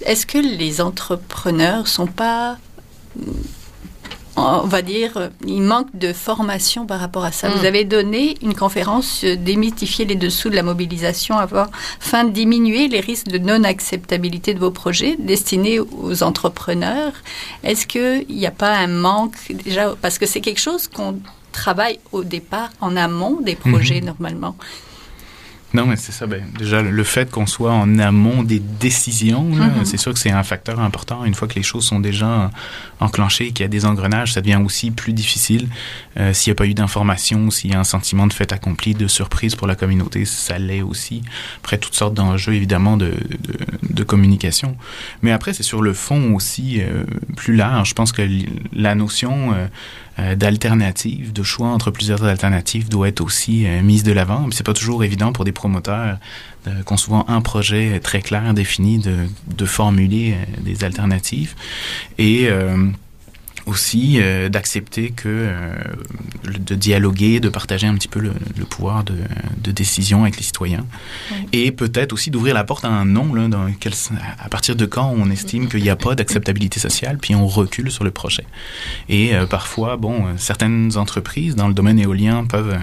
est-ce 0.05 0.27
que 0.27 0.39
les 0.39 0.81
entrepreneurs 0.81 1.89
sont 1.89 2.07
pas 2.07 2.59
on 4.37 4.67
va 4.67 4.83
dire, 4.83 5.31
il 5.47 5.63
manque 5.63 5.97
de 5.97 6.13
formation 6.13 6.87
par 6.87 7.01
rapport 7.01 7.25
à 7.25 7.33
ça. 7.33 7.49
Vous 7.49 7.63
mm. 7.63 7.67
avez 7.67 7.85
donné 7.85 8.37
une 8.43 8.55
conférence 8.55 9.23
euh, 9.25 9.37
démythifier 9.37 10.05
les 10.05 10.17
dessous 10.17 10.51
de 10.51 10.57
la 10.57 10.63
mobilisation 10.63 11.37
afin 11.39 12.25
de 12.25 12.31
diminuer 12.31 12.89
les 12.89 13.01
risques 13.01 13.29
de 13.29 13.39
non-acceptabilité 13.39 14.55
de 14.55 14.59
vos 14.59 14.71
projets 14.71 15.17
destinés 15.19 15.81
aux 15.81 16.23
entrepreneurs. 16.23 17.13
Est-ce 17.63 17.87
qu'il 17.87 18.27
n'y 18.29 18.47
a 18.47 18.51
pas 18.51 18.77
un 18.77 18.89
manque 18.89 19.37
déjà 19.65 19.95
parce 20.01 20.19
que 20.19 20.27
c'est 20.27 20.41
quelque 20.41 20.61
chose 20.61 20.89
qu'on 20.89 21.21
travaille 21.53 22.01
au 22.13 22.25
départ 22.25 22.71
en 22.81 22.97
amont 22.97 23.41
des 23.41 23.55
projets 23.55 24.01
mm-hmm. 24.01 24.05
normalement. 24.05 24.57
Non, 25.75 25.87
mais 25.87 25.97
c'est 25.97 26.13
ça. 26.13 26.27
Ben, 26.27 26.45
déjà, 26.57 26.83
le 26.83 27.05
fait 27.05 27.31
qu'on 27.31 27.47
soit 27.47 27.73
en 27.73 27.99
amont 27.99 28.45
des 28.45 28.61
décisions, 28.61 29.51
mm-hmm. 29.51 29.85
c'est 29.85 29.97
sûr 29.97 30.13
que 30.13 30.21
c'est 30.21 30.31
un 30.31 30.45
facteur 30.45 30.79
important. 30.79 31.25
Une 31.25 31.35
fois 31.35 31.49
que 31.49 31.57
les 31.57 31.65
choses 31.65 31.85
sont 31.85 31.99
déjà 31.99 32.53
enclenchées, 33.01 33.51
qu'il 33.51 33.65
y 33.65 33.65
a 33.65 33.69
des 33.69 33.85
engrenages, 33.85 34.35
ça 34.35 34.41
devient 34.41 34.61
aussi 34.65 34.93
plus 34.93 35.13
difficile. 35.13 35.69
Euh, 36.17 36.33
s'il 36.33 36.53
n'y 36.53 36.53
a 36.53 36.57
pas 36.57 36.67
eu 36.67 36.75
d'information, 36.75 37.51
s'il 37.51 37.73
y 37.73 37.75
a 37.75 37.81
un 37.81 37.85
sentiment 37.85 38.29
de 38.29 38.33
fait 38.33 38.53
accompli, 38.53 38.95
de 38.95 39.09
surprise 39.09 39.57
pour 39.57 39.67
la 39.67 39.75
communauté, 39.75 40.25
ça 40.25 40.59
l'est 40.59 40.83
aussi. 40.83 41.23
Après, 41.59 41.77
toutes 41.79 41.95
sortes 41.95 42.15
d'enjeux, 42.15 42.55
évidemment, 42.55 42.97
de, 42.97 43.15
de, 43.83 44.05
communication. 44.05 44.77
Mais 45.23 45.33
après, 45.33 45.55
c'est 45.55 45.65
sur 45.65 45.83
le 45.83 45.93
fond 45.93 46.35
aussi 46.35 46.81
euh, 46.81 47.03
plus 47.37 47.57
large. 47.57 47.89
Je 47.89 47.95
pense 47.95 48.13
que 48.13 48.23
la 48.73 48.95
notion... 48.95 49.53
Euh, 49.55 49.67
euh, 50.19 50.37
d'alternatives, 50.37 51.33
de 51.33 51.43
choix 51.43 51.69
entre 51.69 51.91
plusieurs 51.91 52.23
alternatives 52.25 52.89
doit 52.89 53.09
être 53.09 53.21
aussi 53.21 53.67
euh, 53.67 53.83
mise 53.83 54.05
de 54.05 54.13
l'avant. 54.13 54.47
C'est 54.53 54.65
pas 54.65 54.73
toujours 54.73 55.03
évident 55.03 55.33
pour 55.33 55.45
des 55.45 55.51
promoteurs 55.51 56.19
euh, 56.69 56.83
concevant 56.85 57.25
un 57.27 57.41
projet 57.41 57.99
très 58.01 58.23
clair, 58.23 58.55
défini, 58.55 58.99
de, 58.99 59.17
de 59.49 59.65
formuler 59.65 60.37
des 60.61 60.85
alternatives. 60.85 61.55
Et 62.19 62.49
aussi 63.67 64.21
euh, 64.21 64.49
d'accepter 64.49 65.11
que 65.11 65.29
euh, 65.29 65.75
de 66.59 66.75
dialoguer, 66.75 67.41
de 67.41 67.49
partager 67.49 67.87
un 67.87 67.95
petit 67.95 68.09
peu 68.09 68.21
le, 68.21 68.33
le 68.59 68.65
pouvoir 68.65 69.05
de, 69.05 69.15
de, 69.63 69.73
décision 69.73 70.23
avec 70.23 70.37
les 70.37 70.43
citoyens, 70.43 70.85
et 71.53 71.71
peut-être 71.73 72.13
aussi 72.13 72.31
d'ouvrir 72.31 72.55
la 72.55 72.65
porte 72.65 72.85
à 72.85 72.89
un 72.89 73.05
non, 73.05 73.33
là, 73.33 73.49
dans 73.49 73.67
quel, 73.81 73.93
à 74.39 74.49
partir 74.49 74.77
de 74.77 74.87
quand 74.87 75.13
on 75.17 75.31
estime 75.31 75.69
qu'il 75.69 75.83
n'y 75.83 75.91
a 75.91 75.97
pas 75.97 76.15
d'acceptabilité 76.15 76.79
sociale, 76.79 77.19
puis 77.19 77.35
on 77.35 77.47
recule 77.47 77.91
sur 77.91 78.05
le 78.05 78.11
projet. 78.11 78.45
Et 79.09 79.35
euh, 79.35 79.47
parfois, 79.47 79.97
bon, 79.97 80.27
certaines 80.37 80.97
entreprises 80.97 81.57
dans 81.57 81.69
le 81.69 81.75
domaine 81.75 81.99
éolien 81.99 82.45
peuvent 82.45 82.77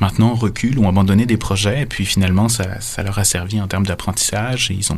maintenant 0.00 0.34
reculent 0.34 0.78
ou 0.78 0.88
abandonné 0.88 1.26
des 1.26 1.36
projets, 1.36 1.82
et 1.82 1.86
puis 1.86 2.04
finalement, 2.04 2.48
ça, 2.48 2.80
ça 2.80 3.02
leur 3.02 3.18
a 3.18 3.24
servi 3.24 3.60
en 3.60 3.66
termes 3.66 3.86
d'apprentissage, 3.86 4.70
ils 4.70 4.84
sont 4.84 4.96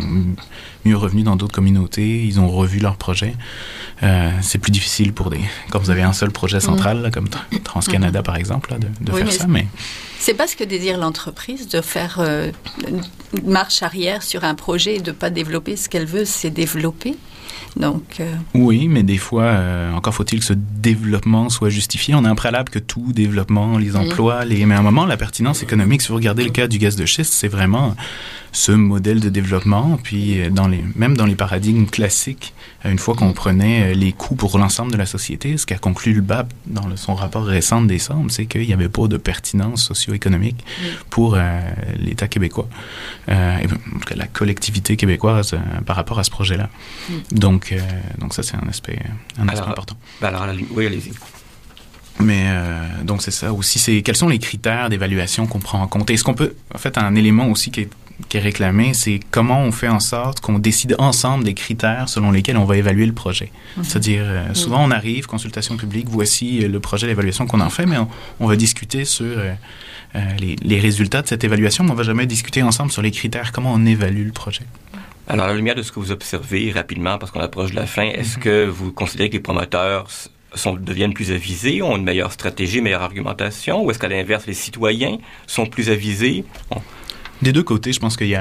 mieux 0.84 0.96
revenus 0.96 1.24
dans 1.24 1.36
d'autres 1.36 1.54
communautés, 1.54 2.24
ils 2.24 2.40
ont 2.40 2.48
revu 2.48 2.78
leurs 2.78 2.96
projets. 2.96 3.34
Euh, 4.02 4.30
c'est 4.40 4.58
plus 4.58 4.72
difficile 4.72 5.12
pour 5.12 5.30
des, 5.30 5.40
quand 5.70 5.78
vous 5.78 5.90
avez 5.90 6.02
un 6.02 6.12
seul 6.12 6.30
projet 6.30 6.60
central, 6.60 7.02
là, 7.02 7.10
comme 7.10 7.28
TransCanada, 7.64 8.22
par 8.22 8.36
exemple, 8.36 8.70
là, 8.72 8.78
de, 8.78 8.88
de 9.00 9.12
Oui, 9.12 9.18
faire 9.18 9.26
mais 9.26 9.32
ça. 9.32 9.46
Mais 9.48 9.66
C'est 10.18 10.34
pas 10.34 10.46
ce 10.46 10.56
que 10.56 10.64
désire 10.64 10.98
l'entreprise, 10.98 11.68
de 11.68 11.80
faire 11.80 12.16
euh, 12.18 12.50
une 12.88 13.02
marche 13.50 13.82
arrière 13.82 14.22
sur 14.22 14.44
un 14.44 14.54
projet 14.54 14.96
et 14.96 15.00
de 15.00 15.12
pas 15.12 15.30
développer. 15.30 15.76
Ce 15.76 15.88
qu'elle 15.88 16.06
veut, 16.06 16.24
c'est 16.24 16.50
développer. 16.50 17.16
Donc, 17.76 18.16
euh, 18.20 18.34
oui, 18.54 18.88
mais 18.88 19.02
des 19.02 19.18
fois, 19.18 19.44
euh, 19.44 19.92
encore 19.92 20.14
faut-il 20.14 20.40
que 20.40 20.44
ce 20.44 20.54
développement 20.54 21.48
soit 21.48 21.68
justifié. 21.68 22.14
On 22.14 22.24
a 22.24 22.30
un 22.30 22.34
préalable 22.34 22.70
que 22.70 22.78
tout 22.78 23.12
développement, 23.12 23.78
les 23.78 23.96
emplois, 23.96 24.44
les... 24.44 24.64
mais 24.66 24.74
à 24.74 24.78
un 24.78 24.82
moment, 24.82 25.06
la 25.06 25.16
pertinence 25.16 25.62
économique, 25.62 26.02
si 26.02 26.08
vous 26.08 26.16
regardez 26.16 26.44
le 26.44 26.50
cas 26.50 26.66
du 26.66 26.78
gaz 26.78 26.96
de 26.96 27.06
schiste, 27.06 27.32
c'est 27.32 27.48
vraiment 27.48 27.94
ce 28.52 28.72
modèle 28.72 29.20
de 29.20 29.28
développement. 29.28 29.98
Puis, 30.02 30.40
euh, 30.40 30.50
dans 30.50 30.68
les, 30.68 30.82
même 30.96 31.16
dans 31.16 31.26
les 31.26 31.34
paradigmes 31.34 31.86
classiques, 31.86 32.54
euh, 32.84 32.90
une 32.90 32.98
fois 32.98 33.14
qu'on 33.14 33.32
prenait 33.32 33.92
euh, 33.92 33.94
les 33.94 34.12
coûts 34.12 34.34
pour 34.36 34.58
l'ensemble 34.58 34.92
de 34.92 34.96
la 34.96 35.06
société, 35.06 35.56
ce 35.56 35.66
qu'a 35.66 35.78
conclu 35.78 36.12
le 36.14 36.20
BAP 36.22 36.52
dans 36.66 36.86
le- 36.86 36.96
son 36.96 37.14
rapport 37.14 37.44
récent 37.44 37.82
de 37.82 37.86
décembre, 37.88 38.30
c'est 38.30 38.46
qu'il 38.46 38.66
n'y 38.66 38.72
avait 38.72 38.88
pas 38.88 39.06
de 39.06 39.16
pertinence 39.16 39.84
socio-économique 39.84 40.64
pour 41.10 41.34
euh, 41.36 41.60
l'État 41.98 42.28
québécois, 42.28 42.68
euh, 43.28 43.58
et 43.58 43.66
en 43.66 43.98
tout 43.98 44.06
cas 44.06 44.14
la 44.16 44.26
collectivité 44.26 44.96
québécoise 44.96 45.54
euh, 45.54 45.80
par 45.86 45.96
rapport 45.96 46.18
à 46.18 46.24
ce 46.24 46.30
projet-là. 46.30 46.68
Donc, 47.32 47.72
euh, 47.72 47.78
donc 48.18 48.34
ça, 48.34 48.42
c'est 48.42 48.56
un 48.56 48.68
aspect, 48.68 48.98
un 49.38 49.48
aspect 49.48 49.58
Alors, 49.58 49.68
important. 49.70 49.96
Ben 50.20 50.28
alors, 50.28 50.46
oui, 50.72 50.86
allez-y. 50.86 51.10
Mais 52.20 52.46
euh, 52.48 52.82
donc 53.04 53.22
c'est 53.22 53.30
ça 53.30 53.52
aussi. 53.52 53.78
C'est 53.78 54.02
quels 54.02 54.16
sont 54.16 54.28
les 54.28 54.40
critères 54.40 54.88
d'évaluation 54.90 55.46
qu'on 55.46 55.60
prend 55.60 55.80
en 55.80 55.86
compte? 55.86 56.10
Et 56.10 56.16
ce 56.16 56.24
qu'on 56.24 56.34
peut, 56.34 56.54
en 56.74 56.78
fait, 56.78 56.98
un 56.98 57.14
élément 57.14 57.46
aussi 57.48 57.70
qui 57.70 57.82
est, 57.82 57.90
qui 58.28 58.36
est 58.36 58.40
réclamé, 58.40 58.94
c'est 58.94 59.20
comment 59.30 59.60
on 59.60 59.70
fait 59.72 59.88
en 59.88 60.00
sorte 60.00 60.40
qu'on 60.40 60.58
décide 60.58 60.96
ensemble 60.98 61.44
des 61.44 61.54
critères 61.54 62.08
selon 62.08 62.30
lesquels 62.30 62.56
on 62.56 62.64
va 62.64 62.76
évaluer 62.76 63.06
le 63.06 63.12
projet. 63.12 63.52
C'est-à-dire, 63.82 64.24
euh, 64.26 64.54
souvent 64.54 64.84
on 64.84 64.90
arrive, 64.90 65.26
consultation 65.26 65.76
publique, 65.76 66.08
voici 66.08 66.64
euh, 66.64 66.68
le 66.68 66.80
projet 66.80 67.06
d'évaluation 67.06 67.46
qu'on 67.46 67.60
en 67.60 67.70
fait, 67.70 67.86
mais 67.86 67.96
on, 67.96 68.08
on 68.40 68.46
va 68.46 68.56
discuter 68.56 69.04
sur 69.04 69.38
euh, 69.38 69.54
les, 70.40 70.56
les 70.62 70.80
résultats 70.80 71.22
de 71.22 71.28
cette 71.28 71.44
évaluation, 71.44 71.84
mais 71.84 71.92
on 71.92 71.94
va 71.94 72.02
jamais 72.02 72.26
discuter 72.26 72.62
ensemble 72.62 72.90
sur 72.90 73.02
les 73.02 73.12
critères, 73.12 73.52
comment 73.52 73.72
on 73.72 73.86
évalue 73.86 74.26
le 74.26 74.32
projet. 74.32 74.64
Alors, 75.28 75.44
à 75.44 75.48
la 75.48 75.54
lumière 75.54 75.74
de 75.74 75.82
ce 75.82 75.92
que 75.92 76.00
vous 76.00 76.10
observez 76.10 76.72
rapidement, 76.72 77.18
parce 77.18 77.30
qu'on 77.30 77.40
approche 77.40 77.70
de 77.70 77.76
la 77.76 77.86
fin, 77.86 78.04
est-ce 78.04 78.38
que 78.38 78.64
vous 78.66 78.92
considérez 78.92 79.28
que 79.28 79.34
les 79.34 79.42
promoteurs 79.42 80.06
sont, 80.54 80.74
deviennent 80.74 81.12
plus 81.12 81.30
avisés, 81.30 81.82
ont 81.82 81.96
une 81.96 82.04
meilleure 82.04 82.32
stratégie, 82.32 82.80
meilleure 82.80 83.02
argumentation, 83.02 83.84
ou 83.84 83.90
est-ce 83.90 83.98
qu'à 83.98 84.08
l'inverse, 84.08 84.46
les 84.46 84.54
citoyens 84.54 85.18
sont 85.46 85.66
plus 85.66 85.90
avisés? 85.90 86.44
Bon, 86.70 86.80
Des 87.42 87.52
deux 87.52 87.62
côtés, 87.62 87.92
je 87.92 88.00
pense 88.00 88.16
qu'il 88.16 88.26
y, 88.26 88.30
y 88.30 88.32
y 88.32 88.34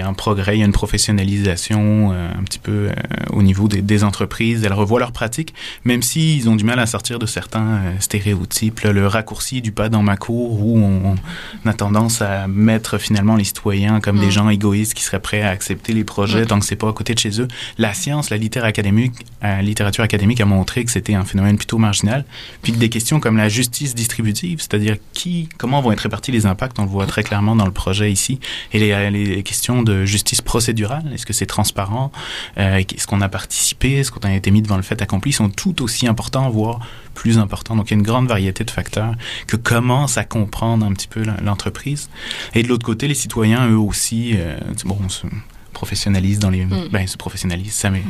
a 0.00 0.08
un 0.08 0.14
progrès, 0.14 0.56
il 0.56 0.60
y 0.60 0.62
a 0.62 0.66
une 0.66 0.72
professionnalisation 0.72 2.12
euh, 2.12 2.30
un 2.38 2.42
petit 2.42 2.58
peu 2.58 2.88
euh, 2.88 2.92
au 3.32 3.42
niveau 3.42 3.68
des, 3.68 3.82
des 3.82 4.02
entreprises. 4.02 4.64
Elles 4.64 4.72
revoient 4.72 5.00
leurs 5.00 5.12
pratiques, 5.12 5.54
même 5.84 6.02
s'ils 6.02 6.48
ont 6.48 6.56
du 6.56 6.64
mal 6.64 6.78
à 6.78 6.86
sortir 6.86 7.18
de 7.18 7.26
certains 7.26 7.66
euh, 7.66 7.92
stéréotypes. 8.00 8.80
là, 8.80 8.92
le 8.92 9.06
raccourci 9.06 9.60
du 9.60 9.72
pas 9.72 9.88
dans 9.88 10.02
ma 10.02 10.16
cour 10.16 10.60
où 10.62 10.78
on, 10.78 11.16
on 11.64 11.68
a 11.68 11.74
tendance 11.74 12.22
à 12.22 12.46
mettre 12.48 12.98
finalement 12.98 13.36
les 13.36 13.44
citoyens 13.44 14.00
comme 14.00 14.18
des 14.18 14.30
gens 14.30 14.48
égoïstes 14.48 14.94
qui 14.94 15.02
seraient 15.02 15.20
prêts 15.20 15.42
à 15.42 15.50
accepter 15.50 15.92
les 15.92 16.04
projets 16.04 16.46
tant 16.46 16.58
que 16.58 16.64
c'est 16.64 16.76
pas 16.76 16.88
à 16.88 16.92
côté 16.92 17.14
de 17.14 17.18
chez 17.18 17.40
eux. 17.40 17.48
La 17.78 17.94
science, 17.94 18.30
la 18.30 18.36
littérature 18.36 18.68
académique, 18.68 19.14
euh, 19.44 19.60
littérature 19.62 20.04
académique 20.04 20.40
a 20.40 20.44
montré 20.44 20.84
que 20.84 20.90
c'était 20.90 21.14
un 21.14 21.24
phénomène 21.24 21.56
plutôt 21.56 21.78
marginal, 21.78 22.24
puis 22.62 22.72
que 22.72 22.78
des 22.78 22.88
questions 22.88 23.20
comme 23.20 23.36
la 23.36 23.48
justice 23.48 23.94
distributive, 23.94 24.60
c'est-à-dire 24.60 24.96
qui, 25.12 25.48
comment 25.58 25.80
vont 25.80 25.92
être 25.92 26.00
répartis 26.00 26.32
les 26.32 26.46
impacts, 26.46 26.78
on 26.78 26.82
le 26.82 26.88
voit 26.88 27.06
très 27.06 27.22
clairement 27.22 27.56
dans 27.56 27.66
le 27.66 27.72
projet 27.72 28.10
ici, 28.12 28.29
et 28.72 28.78
les, 28.78 29.10
les 29.10 29.42
questions 29.42 29.82
de 29.82 30.04
justice 30.04 30.40
procédurale, 30.40 31.10
est-ce 31.14 31.26
que 31.26 31.32
c'est 31.32 31.46
transparent, 31.46 32.12
euh, 32.58 32.76
est-ce 32.76 33.06
qu'on 33.06 33.20
a 33.20 33.28
participé, 33.28 33.98
est-ce 33.98 34.10
qu'on 34.12 34.20
a 34.20 34.34
été 34.34 34.50
mis 34.50 34.62
devant 34.62 34.76
le 34.76 34.82
fait 34.82 35.00
accompli, 35.02 35.32
sont 35.32 35.48
tout 35.48 35.82
aussi 35.82 36.06
importants, 36.06 36.48
voire 36.50 36.80
plus 37.14 37.38
importants. 37.38 37.76
Donc 37.76 37.90
il 37.90 37.94
y 37.94 37.96
a 37.96 37.98
une 37.98 38.06
grande 38.06 38.28
variété 38.28 38.64
de 38.64 38.70
facteurs 38.70 39.14
que 39.46 39.56
commence 39.56 40.16
à 40.18 40.24
comprendre 40.24 40.86
un 40.86 40.92
petit 40.92 41.08
peu 41.08 41.22
l'entreprise. 41.42 42.08
Et 42.54 42.62
de 42.62 42.68
l'autre 42.68 42.86
côté, 42.86 43.08
les 43.08 43.14
citoyens, 43.14 43.68
eux 43.68 43.78
aussi, 43.78 44.32
euh, 44.36 44.58
bon, 44.84 44.98
on 45.04 45.08
se 45.08 45.26
professionnalisent 45.72 46.40
dans 46.40 46.50
les... 46.50 46.66
Ben, 46.90 47.06
se 47.06 47.16
professionnalisent, 47.16 47.74
ça, 47.74 47.90
mais 47.90 48.02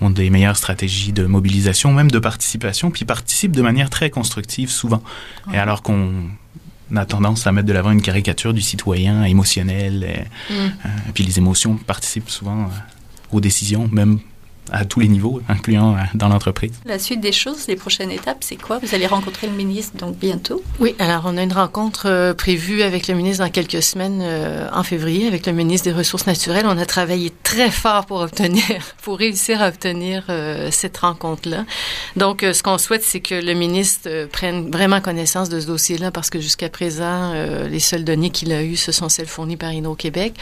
ont 0.00 0.10
des 0.10 0.30
meilleures 0.30 0.56
stratégies 0.56 1.12
de 1.12 1.26
mobilisation, 1.26 1.92
même 1.92 2.10
de 2.10 2.18
participation, 2.18 2.90
puis 2.90 3.04
participent 3.04 3.56
de 3.56 3.62
manière 3.62 3.90
très 3.90 4.10
constructive 4.10 4.70
souvent. 4.70 5.02
Et 5.52 5.58
alors 5.58 5.82
qu'on 5.82 6.10
a 6.96 7.06
tendance 7.06 7.46
à 7.46 7.52
mettre 7.52 7.66
de 7.66 7.72
l'avant 7.72 7.90
une 7.90 8.02
caricature 8.02 8.52
du 8.52 8.60
citoyen 8.60 9.24
émotionnel, 9.24 10.04
et, 10.04 10.52
euh, 10.52 10.88
puis 11.14 11.24
les 11.24 11.38
émotions 11.38 11.76
participent 11.76 12.30
souvent 12.30 12.62
euh, 12.62 12.68
aux 13.32 13.40
décisions, 13.40 13.88
même 13.92 14.18
à 14.70 14.84
tous 14.84 15.00
les 15.00 15.08
niveaux, 15.08 15.40
incluant 15.48 15.94
euh, 15.94 16.00
dans 16.14 16.28
l'entreprise. 16.28 16.72
la 16.84 16.98
suite 16.98 17.20
des 17.20 17.32
choses, 17.32 17.66
les 17.68 17.76
prochaines 17.76 18.10
étapes, 18.10 18.38
c'est 18.40 18.56
quoi? 18.56 18.78
Vous 18.78 18.94
allez 18.94 19.06
rencontrer 19.06 19.46
le 19.46 19.52
ministre 19.52 19.96
donc 19.96 20.16
bientôt. 20.16 20.62
Oui, 20.78 20.94
alors 20.98 21.22
on 21.26 21.36
a 21.36 21.42
une 21.42 21.52
rencontre 21.52 22.06
euh, 22.06 22.34
prévue 22.34 22.82
avec 22.82 23.08
le 23.08 23.14
ministre 23.14 23.44
dans 23.44 23.50
quelques 23.50 23.82
semaines 23.82 24.20
euh, 24.22 24.68
en 24.72 24.82
février, 24.82 25.26
avec 25.26 25.46
le 25.46 25.52
ministre 25.52 25.88
des 25.88 25.94
Ressources 25.94 26.26
naturelles. 26.26 26.64
On 26.66 26.78
a 26.78 26.86
travaillé 26.86 27.32
très 27.42 27.70
fort 27.70 28.06
pour 28.06 28.20
obtenir, 28.20 28.64
pour 29.02 29.18
réussir 29.18 29.62
à 29.62 29.68
obtenir 29.68 30.24
euh, 30.28 30.68
cette 30.70 30.96
rencontre-là. 30.98 31.64
Donc, 32.16 32.42
euh, 32.42 32.52
ce 32.52 32.62
qu'on 32.62 32.78
souhaite, 32.78 33.02
c'est 33.02 33.20
que 33.20 33.34
le 33.34 33.54
ministre 33.54 34.02
euh, 34.06 34.26
prenne 34.26 34.70
vraiment 34.70 35.00
connaissance 35.00 35.48
de 35.48 35.60
ce 35.60 35.66
dossier-là, 35.66 36.10
parce 36.10 36.30
que 36.30 36.40
jusqu'à 36.40 36.68
présent, 36.68 37.32
euh, 37.34 37.68
les 37.68 37.80
seules 37.80 38.04
données 38.04 38.30
qu'il 38.30 38.52
a 38.52 38.62
eues, 38.62 38.76
ce 38.76 38.92
sont 38.92 39.08
celles 39.08 39.26
fournies 39.26 39.56
par 39.56 39.72
Hydro-Québec, 39.72 40.34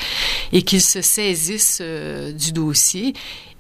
et 0.52 0.62
qu'il 0.62 0.80
se 0.80 1.02
saisisse 1.02 1.78
euh, 1.80 2.32
du 2.32 2.52
dossier 2.52 3.14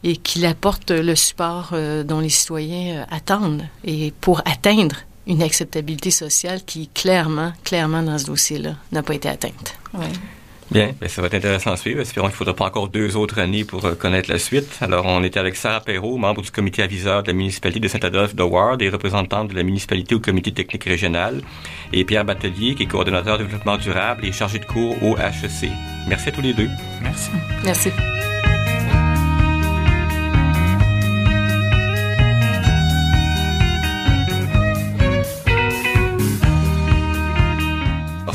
et 0.04 0.16
qu'il 0.16 0.46
apporte 0.46 0.90
le 0.90 1.14
support 1.14 1.70
euh, 1.72 2.02
dont 2.04 2.20
les 2.20 2.28
citoyens 2.28 3.00
euh, 3.00 3.04
attendent 3.10 3.64
et 3.84 4.12
pour 4.20 4.40
atteindre 4.44 4.96
une 5.26 5.42
acceptabilité 5.42 6.10
sociale 6.10 6.60
qui, 6.64 6.88
clairement, 6.88 7.52
clairement, 7.64 8.02
dans 8.02 8.18
ce 8.18 8.26
dossier-là, 8.26 8.74
n'a 8.92 9.02
pas 9.02 9.14
été 9.14 9.28
atteinte. 9.28 9.76
Ouais. 9.94 10.08
Bien, 10.70 10.92
ben, 11.00 11.08
ça 11.08 11.20
va 11.20 11.26
être 11.26 11.34
intéressant 11.34 11.72
à 11.72 11.76
suivre. 11.76 12.00
Espérons 12.00 12.28
qu'il 12.28 12.34
ne 12.34 12.36
faudra 12.36 12.54
pas 12.54 12.66
encore 12.66 12.88
deux 12.88 13.16
autres 13.16 13.40
années 13.40 13.64
pour 13.64 13.84
euh, 13.84 13.94
connaître 13.94 14.30
la 14.30 14.38
suite. 14.38 14.78
Alors, 14.80 15.04
on 15.06 15.22
était 15.24 15.40
avec 15.40 15.56
Sarah 15.56 15.80
Perrault, 15.80 16.16
membre 16.16 16.42
du 16.42 16.50
comité 16.50 16.82
aviseur 16.82 17.24
de 17.24 17.28
la 17.28 17.34
municipalité 17.34 17.80
de 17.80 17.88
Saint-Adolphe 17.88 18.36
de 18.36 18.42
Ward 18.42 18.80
et 18.80 18.88
représentante 18.88 19.48
de 19.48 19.56
la 19.56 19.64
municipalité 19.64 20.14
au 20.14 20.20
comité 20.20 20.52
technique 20.52 20.84
régional, 20.84 21.42
et 21.92 22.04
Pierre 22.04 22.24
Batelier, 22.24 22.76
qui 22.76 22.84
est 22.84 22.86
coordonnateur 22.86 23.38
de 23.38 23.44
développement 23.44 23.78
durable 23.78 24.24
et 24.24 24.30
chargé 24.30 24.60
de 24.60 24.64
cours 24.64 24.96
au 25.02 25.16
HEC. 25.16 25.70
Merci 26.08 26.28
à 26.28 26.32
tous 26.32 26.42
les 26.42 26.54
deux. 26.54 26.68
Merci. 27.02 27.30
Merci. 27.64 27.90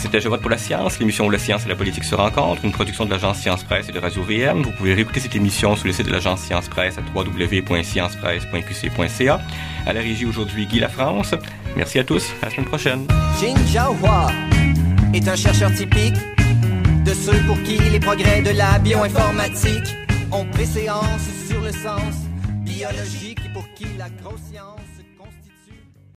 C'était 0.05 0.21
Je 0.21 0.29
pour 0.29 0.51
la 0.51 0.57
science, 0.57 0.99
l'émission 0.99 1.25
où 1.25 1.31
la 1.31 1.39
science 1.39 1.65
et 1.65 1.69
la 1.69 1.75
politique 1.75 2.03
se 2.03 2.13
rencontrent, 2.13 2.63
une 2.63 2.71
production 2.71 3.05
de 3.05 3.09
l'agence 3.09 3.39
Science 3.39 3.63
Presse 3.63 3.89
et 3.89 3.91
de 3.91 3.97
Radio 3.99 4.21
VM. 4.23 4.61
Vous 4.61 4.69
pouvez 4.71 4.93
réécouter 4.93 5.19
cette 5.19 5.35
émission 5.35 5.75
sur 5.75 5.87
le 5.87 5.93
site 5.93 6.05
de 6.05 6.11
l'agence 6.11 6.41
Science 6.41 6.69
Presse 6.69 6.99
à 6.99 7.01
www.sciencepresse.qc.ca. 7.15 9.41
À 9.85 9.93
la 9.93 9.99
régie 9.99 10.25
aujourd'hui, 10.25 10.67
Guy 10.67 10.79
Lafrance. 10.79 11.33
Merci 11.75 11.97
à 11.99 12.03
tous. 12.03 12.31
À 12.41 12.45
la 12.45 12.51
semaine 12.51 12.67
prochaine. 12.67 13.07
Jin 13.41 13.55
Jiahua 13.67 14.27
est 15.13 15.27
un 15.27 15.35
chercheur 15.35 15.73
typique 15.73 16.15
de 17.03 17.13
ceux 17.13 17.39
pour 17.47 17.61
qui 17.63 17.77
les 17.77 17.99
progrès 17.99 18.43
de 18.43 18.51
la 18.51 18.79
bioinformatique 18.79 19.95
ont 20.31 20.45
préséance 20.45 21.27
sur 21.47 21.59
le 21.61 21.71
sens 21.71 22.13
biologique 22.59 23.51
pour 23.53 23.67
qui 23.73 23.85
la 23.97 24.09
grosse 24.21 24.41
science 24.51 24.84